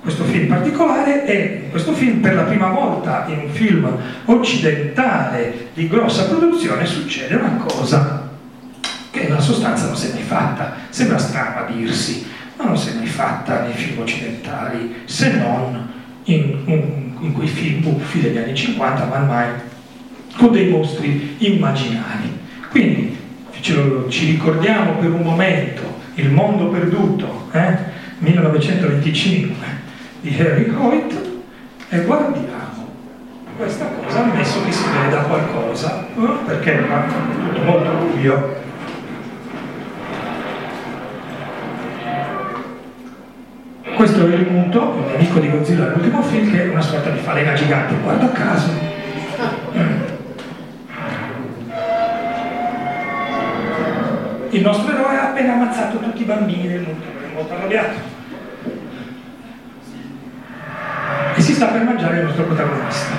[0.00, 3.86] questo film particolare e questo film per la prima volta in un film
[4.24, 8.30] occidentale di grossa produzione succede una cosa
[9.10, 10.74] che nella sostanza non si è mai fatta.
[10.88, 15.88] Sembra strano a dirsi, ma non si è mai fatta nei film occidentali se non
[16.24, 19.48] in, in, in quei film buffi degli anni 50, ma mai
[20.40, 22.38] con dei mostri immaginari.
[22.70, 23.14] Quindi
[23.60, 25.82] ci ricordiamo per un momento
[26.14, 27.76] il mondo perduto, eh?
[28.18, 29.54] 1925
[30.22, 31.14] di Harry Hoyt
[31.90, 32.88] e guardiamo
[33.56, 36.28] questa cosa, ammesso che si veda qualcosa, eh?
[36.46, 38.58] perché è tutto molto buio.
[43.94, 47.18] Questo è il muto, il nemico di Godzilla l'ultimo film, che è una sorta di
[47.18, 48.99] falena gigante, guarda caso.
[54.50, 58.18] Il nostro eroe ha appena ammazzato tutti i bambini del muto, è molto arrabbiato.
[61.40, 63.14] e si sta per mangiare il nostro protagonista.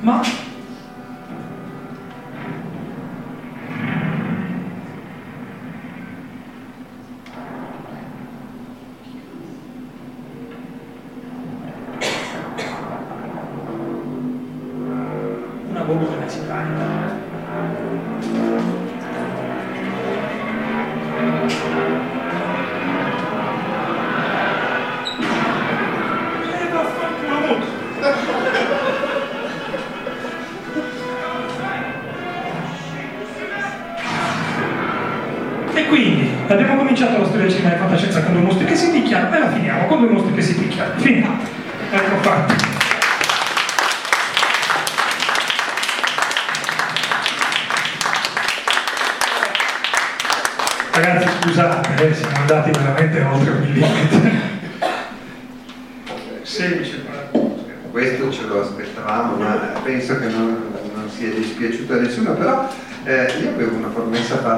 [0.00, 0.22] Ma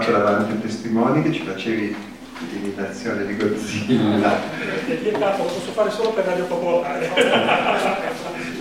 [0.01, 1.95] fatta davanti ai testimoni che ci facevi
[2.53, 4.41] l'imitazione di Godzilla.
[4.87, 7.11] È vietato, lo posso fare solo per radio popolare.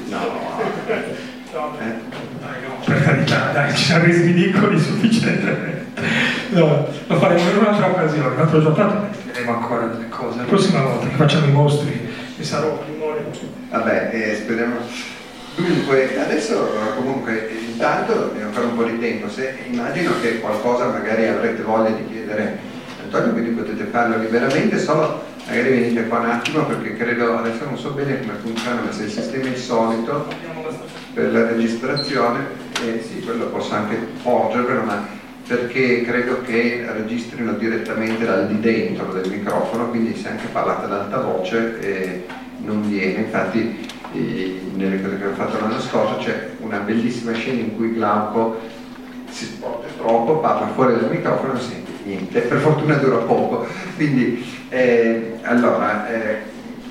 [0.09, 0.57] No,
[1.51, 1.93] No, eh?
[2.39, 5.87] dai, no, per carità, dai, ci siamo resi ridicoli sufficientemente.
[6.49, 10.37] No, lo faremo in un'altra occasione, un'altra giornata vedremo ancora delle cose.
[10.37, 13.25] La prossima volta che facciamo i mostri e sarò primore.
[13.71, 14.75] Vabbè, eh, speriamo.
[15.55, 21.27] Dunque, adesso comunque intanto dobbiamo ancora un po' di tempo, se immagino che qualcosa magari
[21.27, 22.59] avrete voglia di chiedere
[22.99, 27.65] a Antonio, quindi potete farlo liberamente, solo magari venite qua un attimo perché credo, adesso
[27.65, 30.27] non so bene come funziona, ma se il sistema è il solito
[31.13, 32.45] per la registrazione,
[32.85, 35.07] eh, sì, quello posso anche porgervelo, ma
[35.47, 40.93] perché credo che registrino direttamente dal di dentro del microfono, quindi se anche parlate ad
[40.93, 42.25] alta voce eh,
[42.63, 43.21] non viene.
[43.21, 48.59] Infatti nelle cose che ho fatto l'anno scorso c'è una bellissima scena in cui Glauco
[49.29, 53.67] si sporta troppo, parla fuori dal microfono, non sente niente, per fortuna dura poco.
[53.95, 56.37] Quindi, eh, allora, eh,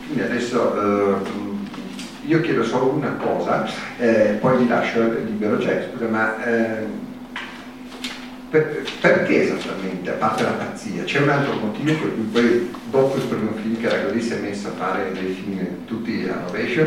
[0.07, 1.47] quindi adesso eh,
[2.27, 3.66] io chiedo solo una cosa,
[3.99, 7.07] eh, poi vi lascio libero, cioè, scusa, ma eh,
[8.51, 13.16] per- perché esattamente, a parte la pazzia, c'è un altro motivo per cui poi dopo
[13.16, 16.40] il primo film che era così si è messo a fare dei film tutti a
[16.46, 16.86] rovescio?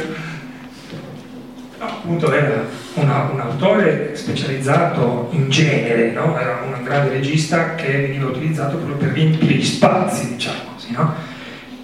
[1.80, 6.38] No, appunto era una- un autore specializzato in genere, no?
[6.39, 10.91] era un grande regista che veniva utilizzato proprio per riempire gli spazi, diciamo così.
[10.91, 11.14] No?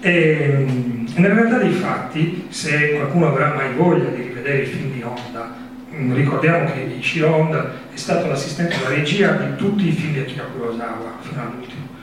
[0.00, 4.92] E, mm, nella realtà dei fatti, se qualcuno avrà mai voglia di rivedere i film
[4.92, 5.52] di Honda,
[5.90, 10.44] ricordiamo che Ishiro Honda è stato l'assistente alla regia di tutti i film di Akira
[10.44, 11.96] Kurosawa fino all'ultimo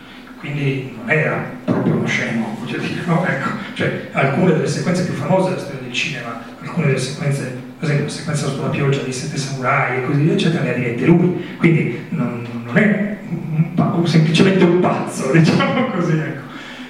[0.45, 3.25] quindi non era proprio uno scemo, voglio dire, no?
[3.25, 7.89] Ecco, cioè, alcune delle sequenze più famose della storia del cinema, alcune delle sequenze, per
[7.89, 10.73] esempio la sequenza sotto la pioggia di Sette Samurai e così via, eccetera, le ha
[10.73, 16.43] dirette lui, quindi non, non è un pa- semplicemente un pazzo, diciamo così, ecco.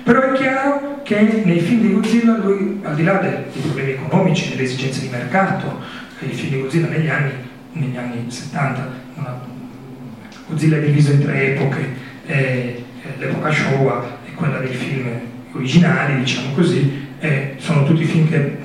[0.04, 3.92] Però è chiaro che nei film di Godzilla lui, al di là dei, dei problemi
[3.92, 5.80] economici, delle esigenze di mercato,
[6.20, 7.32] i film di Godzilla negli anni,
[7.74, 9.40] negli anni 70, una-
[10.48, 11.90] Godzilla è diviso in tre epoche,
[12.26, 12.84] eh, eh,
[13.18, 15.08] l'epoca Showa e quella dei film
[15.54, 18.58] originali, diciamo così, eh, sono tutti film che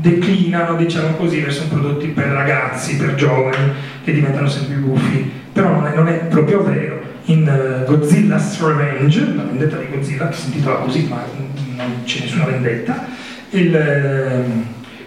[0.00, 3.72] declinano, diciamo così, verso prodotti per ragazzi, per giovani,
[4.04, 7.00] che diventano sempre più buffi, però non è, non è proprio vero.
[7.26, 11.22] In eh, Godzilla's Revenge, la vendetta di Godzilla, che si intitola così, ma
[11.76, 13.06] non c'è nessuna vendetta,
[13.50, 14.64] il, ehm,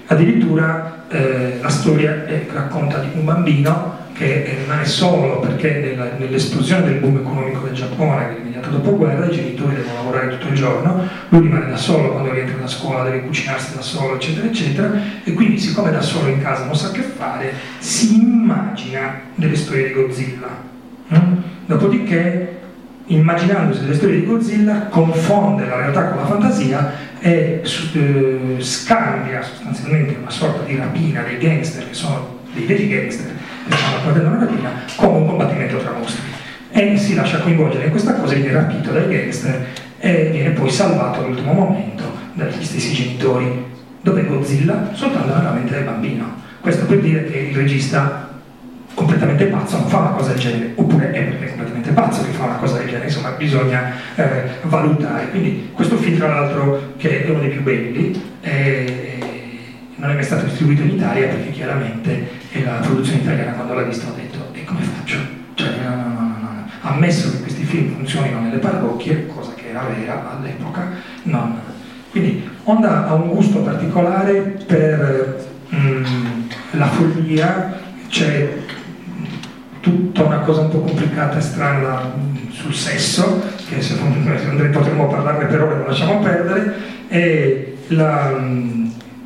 [0.07, 7.17] addirittura eh, la storia racconta di un bambino che rimane solo perché nell'esplosione del boom
[7.17, 11.41] economico del Giappone, che è immediato dopoguerra, i genitori devono lavorare tutto il giorno, lui
[11.41, 14.91] rimane da solo quando rientra da scuola, deve cucinarsi da solo, eccetera, eccetera,
[15.23, 19.87] e quindi siccome da solo in casa non sa che fare, si immagina delle storie
[19.87, 20.47] di Godzilla.
[21.07, 21.41] no?
[21.65, 22.59] Dopodiché,
[23.07, 26.91] immaginandosi delle storie di Godzilla, confonde la realtà con la fantasia
[27.25, 33.31] e eh, scambia sostanzialmente una sorta di rapina dei gangster, che sono dei veri gangster,
[33.65, 36.21] che stanno guardando una rapina, come un combattimento tra mostri.
[36.69, 39.67] E si lascia coinvolgere in questa cosa, viene rapito dai gangster
[39.99, 42.03] e viene poi salvato all'ultimo momento
[42.33, 43.71] dagli stessi genitori.
[44.01, 44.89] Dove Godzilla?
[44.91, 46.41] Soltanto nella mente del bambino.
[46.59, 48.32] Questo per dire che il regista
[48.93, 52.55] completamente pazzo non fa una cosa del genere, oppure è completamente pazzo che fa una
[52.55, 55.29] cosa del genere, insomma bisogna eh, valutare.
[55.29, 59.17] Quindi questo film tra l'altro che è uno dei più belli, eh,
[59.95, 62.29] non è mai stato distribuito in Italia perché chiaramente
[62.63, 65.17] la produzione italiana quando l'ha visto ha detto e come faccio?
[65.55, 70.37] Cioè, no, no, no, ammesso che questi film funzionino nelle parrocchie, cosa che era vera
[70.37, 70.89] all'epoca,
[71.23, 71.59] non.
[72.11, 76.03] Quindi Honda ha un gusto particolare per mm,
[76.71, 77.79] la follia,
[78.09, 78.62] c'è
[79.83, 82.13] tutta una cosa un po' complicata e strana da-
[82.51, 86.73] sul sesso, che se non, potremmo parlarne per ore lo lasciamo perdere,
[87.09, 88.85] e la, mm,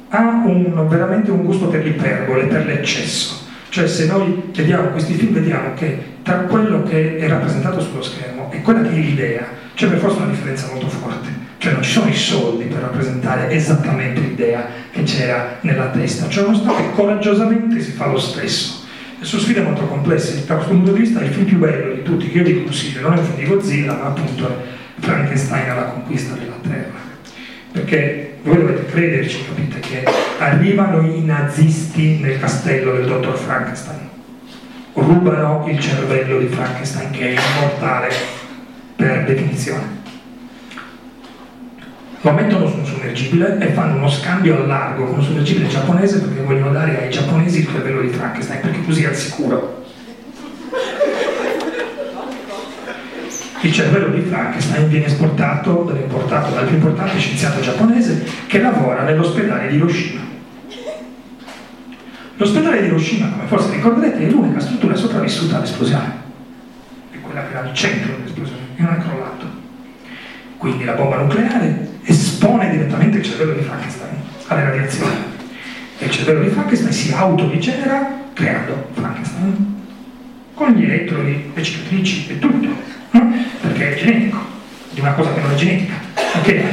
[0.09, 3.45] ha un- veramente un gusto per l'iperbole, per l'eccesso.
[3.69, 8.49] Cioè se noi vediamo questi film vediamo che tra quello che è rappresentato sullo schermo
[8.51, 11.29] e quella che è l'idea c'è per forza una differenza molto forte.
[11.59, 16.45] Cioè non ci sono i soldi per rappresentare esattamente l'idea che c'era nella testa, cioè
[16.45, 18.85] uno Stato che coraggiosamente si fa lo stesso.
[19.19, 22.29] Sono sfide molto complesse, da questo punto di vista il film più bello di tutti
[22.29, 24.53] che io vi consiglio non è un film di Godzilla, ma appunto è
[24.99, 26.99] Frankenstein alla conquista della Terra.
[27.71, 30.03] Perché voi dovete crederci, capite, che
[30.37, 34.07] arrivano i nazisti nel castello del dottor Frankenstein,
[34.93, 38.09] rubano il cervello di Frankenstein che è immortale
[38.95, 39.96] per definizione.
[42.21, 46.19] Lo mettono su un sommergibile e fanno uno scambio al largo con un sommergibile giapponese
[46.19, 49.85] perché vogliono dare ai giapponesi il cervello di Frankenstein, perché così è al sicuro.
[53.61, 59.03] Il cervello di Frankenstein viene esportato, viene importato dal più importante scienziato giapponese che lavora
[59.03, 60.21] nell'ospedale di Hiroshima.
[62.37, 66.13] L'ospedale di Hiroshima, come forse ricorderete, è l'unica struttura sopravvissuta all'esplosione.
[67.11, 69.45] È quella che era al centro dell'esplosione e non è crollato.
[70.57, 74.15] Quindi la bomba nucleare espone direttamente il cervello di Frankenstein
[74.47, 75.15] alle radiazioni.
[75.99, 79.75] E il cervello di Frankenstein si autorigenera creando Frankenstein
[80.53, 82.69] con gli elettrodi, le cicatrici e tutto,
[83.61, 84.39] perché è genetico,
[84.91, 85.93] di una cosa che non è genetica.
[86.37, 86.63] Ok?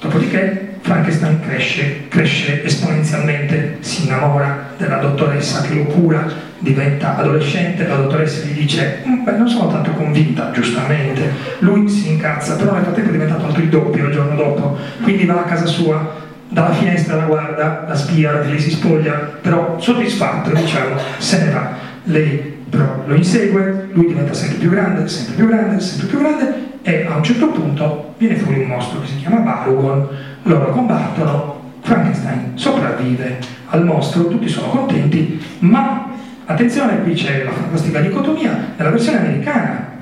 [0.00, 6.30] Dopodiché Frankenstein cresce, cresce esponenzialmente, si innamora della dottoressa che lo cura,
[6.64, 11.30] diventa adolescente, la dottoressa gli dice, "Mm, beh, non sono tanto convinta, giustamente,
[11.60, 15.26] lui si incazza, però nel frattempo è diventato altro il doppio il giorno dopo, quindi
[15.26, 20.50] va a casa sua, dalla finestra la guarda, la spia, lei si spoglia, però soddisfatto,
[20.50, 21.92] diciamo, se ne va.
[22.04, 26.54] lei però lo insegue, lui diventa sempre più grande, sempre più grande, sempre più grande
[26.82, 30.08] e a un certo punto viene fuori un mostro che si chiama Barugon,
[30.42, 33.38] loro combattono, Frankenstein sopravvive
[33.68, 36.13] al mostro, tutti sono contenti, ma
[36.46, 39.92] attenzione, qui c'è la fantastica dicotomia, nella versione americana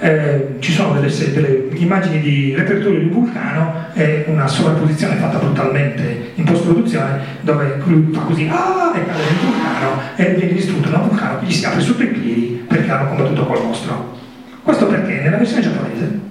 [0.00, 6.32] eh, ci sono delle, delle, immagini di repertorio di vulcano e una sovrapposizione fatta brutalmente
[6.36, 10.98] in post-produzione dove lui fa così ah, e cade nel vulcano e viene distrutto da
[10.98, 14.18] un vulcano che gli si apre sotto i piedi perché hanno combattuto col mostro.
[14.62, 16.29] Questo perché nella versione giapponese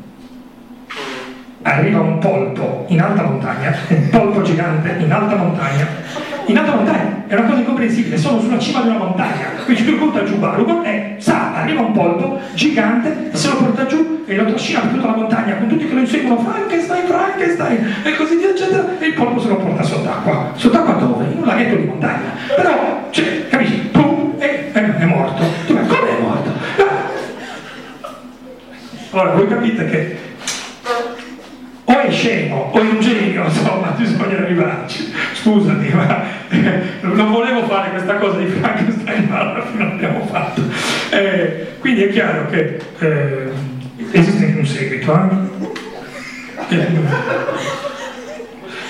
[1.69, 5.87] arriva un polpo in alta montagna, un polpo gigante in alta montagna,
[6.45, 9.99] in alta montagna, è una cosa incomprensibile, sono sulla cima di una montagna, quindi lui
[9.99, 14.45] butta giù Barugon e sa, arriva un polpo gigante, se lo porta giù e lo
[14.45, 18.49] trascina per tutta la montagna con tutti che lo inseguono, Frankenstein, Frankenstein e così via
[18.49, 20.51] eccetera, e il polpo se lo porta sott'acqua.
[20.55, 21.25] Sott'acqua dove?
[21.25, 22.31] In un laghetto di montagna.
[22.55, 23.89] Però, cioè, capisci?
[23.91, 25.43] Pum, e, è morto.
[25.67, 26.51] Come è morto?
[29.11, 30.17] Allora, voi capite che
[32.69, 35.11] è scemo o è un genio, insomma, bisogna arrivarci.
[35.33, 40.61] Scusami, ma eh, non volevo fare questa cosa di Frankenstein, ma alla fine l'abbiamo fatto.
[41.11, 43.51] Eh, quindi è chiaro che eh,
[44.11, 45.13] esiste anche un seguito,
[46.69, 46.87] eh?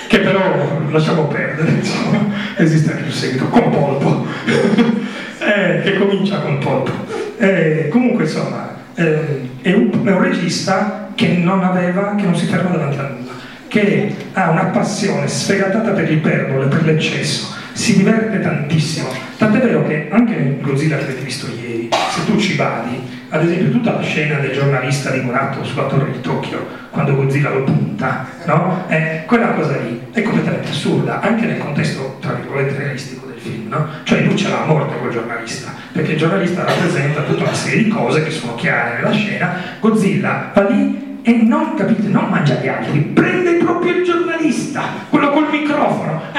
[0.08, 2.18] che però lasciamo perdere, insomma,
[2.56, 4.26] esiste anche un seguito con Polpo,
[5.38, 6.90] eh, che comincia con Polpo.
[7.38, 12.70] Eh, comunque, insomma, è un, è un regista che non aveva, che non si ferma
[12.70, 13.29] davanti a nulla,
[13.70, 19.08] che ha una passione sfegatata per l'iperbole, per l'eccesso, si diverte tantissimo.
[19.38, 23.44] Tant'è vero che anche in Godzilla che avete visto ieri, se tu ci vadi, ad
[23.44, 28.26] esempio tutta la scena del giornalista rimorato sulla torre di Tokyo, quando Godzilla lo punta,
[28.44, 28.86] no?
[28.88, 33.68] Eh, quella cosa lì è completamente assurda, anche nel contesto, tra virgolette, realistico del film,
[33.68, 33.86] no?
[34.02, 37.84] Cioè lui ce l'ha a morte quel giornalista, perché il giornalista rappresenta tutta una serie
[37.84, 42.54] di cose che sono chiare nella scena, Godzilla va lì e non, capite, non mangia
[42.54, 46.38] gli altri, prende proprio il giornalista, quello col microfono, eh,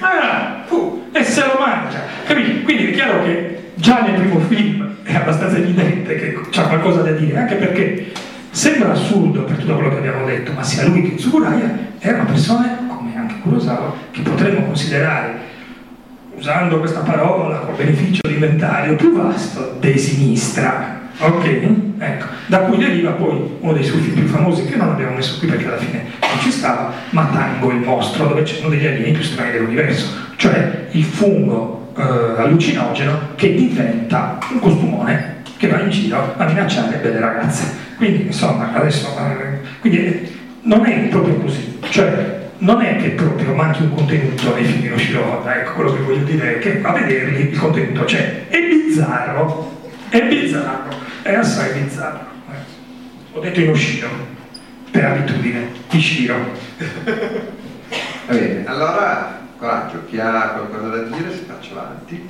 [0.00, 2.62] ah, uh, e se lo mangia, capite?
[2.62, 7.12] Quindi è chiaro che già nel primo film è abbastanza evidente che c'ha qualcosa da
[7.12, 8.12] dire, anche perché
[8.50, 12.78] sembra assurdo per tutto quello che abbiamo detto, ma sia lui che Tsuburaya erano persone,
[12.86, 15.50] come anche Kurosawa, che potremmo considerare
[16.36, 21.01] usando questa parola con beneficio di più vasto, di sinistra.
[21.18, 21.68] Ok?
[21.98, 25.38] Ecco, da cui deriva poi uno dei suoi film più famosi che non abbiamo messo
[25.38, 28.86] qui perché alla fine non ci stava, ma Tango il mostro, dove c'è uno degli
[28.86, 35.80] alieni più strani dell'universo, cioè il fungo eh, allucinogeno che diventa un costumone che va
[35.80, 37.80] in giro a minacciare belle ragazze.
[37.96, 40.32] Quindi, insomma, adesso eh, quindi, eh,
[40.62, 41.78] non è proprio così.
[41.88, 46.02] Cioè, non è che proprio manchi un contenuto nei film di Noshiro ecco quello che
[46.02, 48.46] voglio dire è che a vederli il contenuto c'è.
[48.48, 49.71] È bizzarro,
[50.12, 52.26] è bizzarro, è assai bizzarro.
[53.32, 54.08] Ho detto in Noshiro,
[54.90, 56.36] per abitudine, Ishiro.
[58.26, 62.28] Va bene, allora coraggio, chi ha qualcosa da dire si faccia avanti,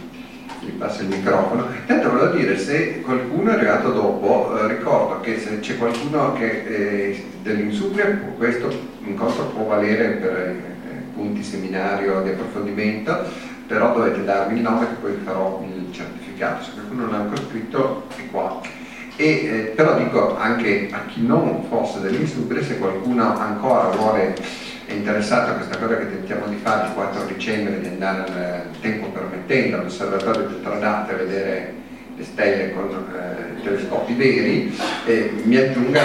[0.61, 1.67] gli passa il microfono.
[1.75, 6.65] Intanto volevo dire, se qualcuno è arrivato dopo, eh, ricordo che se c'è qualcuno che
[6.65, 8.73] eh, dell'Insubria, questo
[9.05, 10.63] incontro può valere per eh,
[11.15, 16.63] punti seminario di approfondimento, però dovete darmi il nome che poi farò il certificato.
[16.63, 18.61] Se qualcuno non ha ancora scritto è qua.
[19.17, 24.35] E, eh, però dico anche a chi non fosse dell'Insubria, se qualcuno ancora vuole
[24.85, 28.81] è interessato a questa cosa che tentiamo di fare il 4 dicembre, di andare al
[28.83, 31.75] tempo permettendo all'osservatorio del Tradate a vedere
[32.15, 36.03] le stelle con eh, telescopi veri, eh, mi aggiunga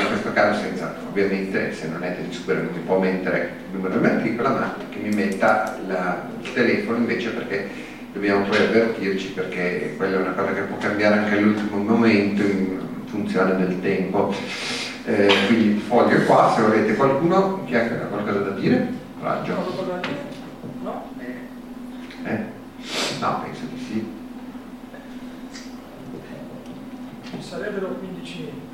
[0.00, 0.79] in questo caso senza,
[1.10, 4.98] ovviamente se non è telescopio non mi può mettere il numero di matricola, ma che
[4.98, 7.68] mi metta la, il telefono invece perché
[8.12, 12.80] dobbiamo poi avvertirci perché quella è una cosa che può cambiare anche all'ultimo momento in
[13.06, 14.34] funzione del tempo.
[15.04, 18.88] Eh, quindi il foglio è qua, se volete qualcuno che ha qualcosa da dire,
[19.18, 19.54] coraggio.
[20.82, 21.12] No?
[22.24, 22.38] Eh?
[23.18, 24.18] No, penso di sì.
[27.40, 28.70] Sarebbero 15 minuti.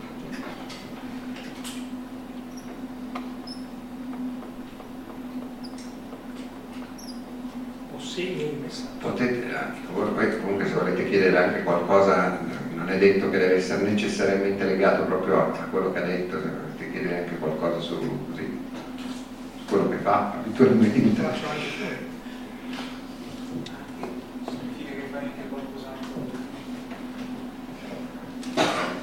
[7.94, 8.96] O segni il messaggio.
[8.98, 12.38] Potete, eh, voi- comunque se volete chiedere anche qualcosa,
[12.72, 16.48] non è detto che deve essere necessariamente legato proprio a quello che ha detto, se
[16.48, 17.98] volete chiedere anche qualcosa su,
[18.30, 18.58] così,
[19.58, 21.26] su quello che fa abitualmente.
[21.26, 21.44] Anche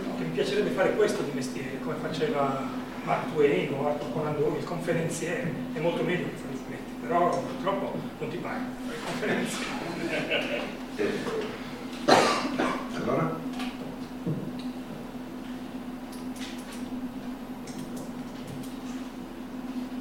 [0.10, 2.68] anche mi piacerebbe fare questo di mestiere, come faceva
[3.03, 5.52] Mark Twain o Arthur Conan Doyle, il conferenziere.
[5.73, 6.52] È molto meglio che fare
[7.03, 9.57] però purtroppo non ti pagano le conferenze.
[12.95, 13.38] Allora?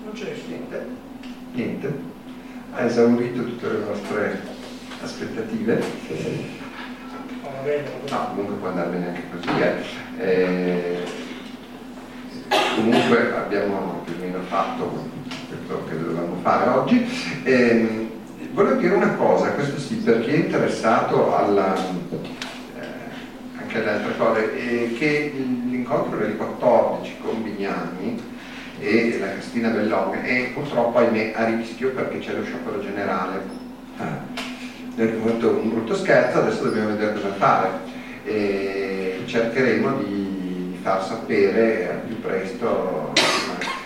[0.05, 0.87] Non c'è niente.
[1.53, 2.11] Niente.
[2.73, 4.41] Ha esaurito tutte le nostre
[5.03, 5.83] aspettative.
[7.45, 7.69] Ah,
[8.11, 9.49] no, comunque può andare bene anche così.
[9.61, 9.85] Eh.
[10.19, 11.05] Eh,
[12.77, 15.11] comunque abbiamo più o meno fatto
[15.67, 17.07] quello che dovevamo fare oggi.
[17.45, 18.11] Ehm,
[18.53, 24.17] volevo dire una cosa, questo sì, per chi è interessato alla, eh, anche alle altre
[24.17, 28.21] cose, eh, che l'incontro del 14 con Bignami
[28.79, 33.61] e la Cristina Bellone è purtroppo ahimè a rischio perché c'è lo sciopero generale.
[33.99, 34.21] Ah,
[34.95, 37.91] è venuto un brutto scherzo, adesso dobbiamo vedere cosa fare.
[38.25, 40.42] E cercheremo di
[40.83, 43.13] far sapere al più presto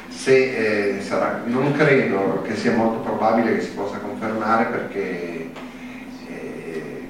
[0.09, 1.43] se eh, sarà.
[1.45, 5.51] Non credo che sia molto probabile che si possa confermare perché
[6.29, 7.09] eh,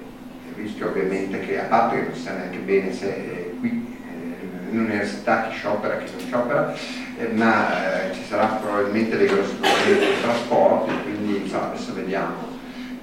[0.56, 4.70] rischio ovviamente che a parte che non si sa neanche bene se eh, qui eh,
[4.70, 6.74] in università chi sciopera, chi non sciopera,
[7.18, 12.54] eh, ma eh, ci sarà probabilmente dei grossi problemi di trasporti, quindi insomma, adesso vediamo.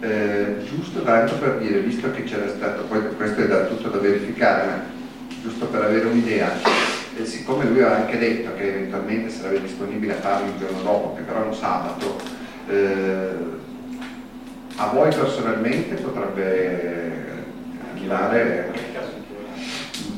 [0.01, 3.99] Eh, giusto tanto per dire, visto che c'era stato, poi questo è da tutto da
[3.99, 5.01] verificare,
[5.43, 6.53] giusto per avere un'idea,
[7.17, 11.15] eh, siccome lui aveva anche detto che eventualmente sarebbe disponibile a farlo il giorno dopo,
[11.15, 12.15] che però è un sabato,
[12.69, 13.27] eh,
[14.77, 17.43] a voi personalmente potrebbe
[17.93, 18.71] arrivare,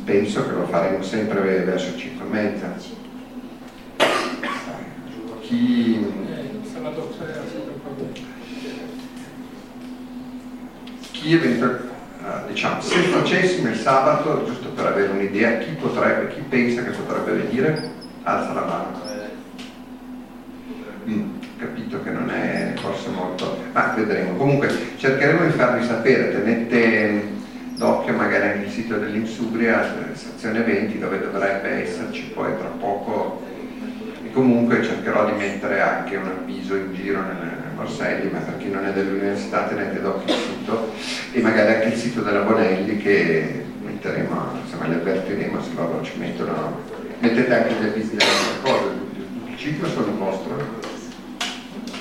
[0.03, 2.73] penso che lo faremo sempre verso 5 e mezza.
[5.41, 6.05] Chi,
[6.71, 7.95] sabato sera, sempre un po'
[11.11, 11.94] chi eventualmente,
[12.47, 17.43] diciamo, se facessimo il sabato, giusto per avere un'idea, chi potrebbe, chi pensa che potrebbe
[17.43, 17.91] venire,
[18.23, 19.03] alza la mano.
[21.07, 24.35] Mm, capito che non è forse molto, ma vedremo.
[24.35, 27.33] Comunque cercheremo di farvi sapere, tenete
[27.75, 33.41] d'occhio magari anche il sito dell'Insubria, sezione 20, dove dovrebbe esserci poi tra poco
[34.35, 38.85] comunque cercherò di mettere anche un avviso in giro nel, Morselli, ma per chi non
[38.85, 40.91] è dell'università tenete d'occhio il sito
[41.31, 46.17] e magari anche il sito della Bonelli che metteremo, insomma li avvertiremo se loro ci
[46.17, 46.81] mettono,
[47.19, 48.89] mettete anche gli avvisi delle cose,
[49.47, 50.83] il ciclo sono vostro.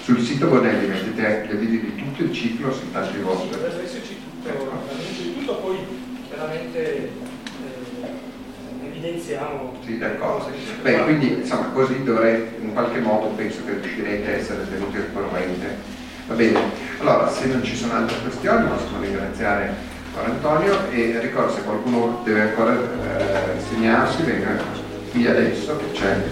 [0.02, 3.48] Sul sito Bonelli mettete anche gli avvisi di tutto il ciclo, soltanto i vostri.
[3.48, 5.77] Di tutto, poi
[6.28, 7.11] chiaramente
[9.05, 10.51] evidenziamo Sì, d'accordo.
[10.82, 15.10] Beh, quindi insomma così dovrei, in qualche modo penso che riuscirete a essere tenuti al
[15.12, 15.76] corrente.
[16.26, 16.59] Va bene,
[17.01, 22.40] allora se non ci sono altre questioni possiamo ringraziare Antonio e ricordo se qualcuno deve
[22.43, 24.56] ancora eh, segnarsi, venga
[25.10, 26.22] qui adesso che c'è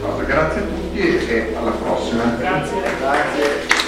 [0.00, 0.22] cosa.
[0.24, 2.24] Grazie a tutti e e alla prossima.
[2.38, 2.82] Grazie.
[3.00, 3.87] Grazie.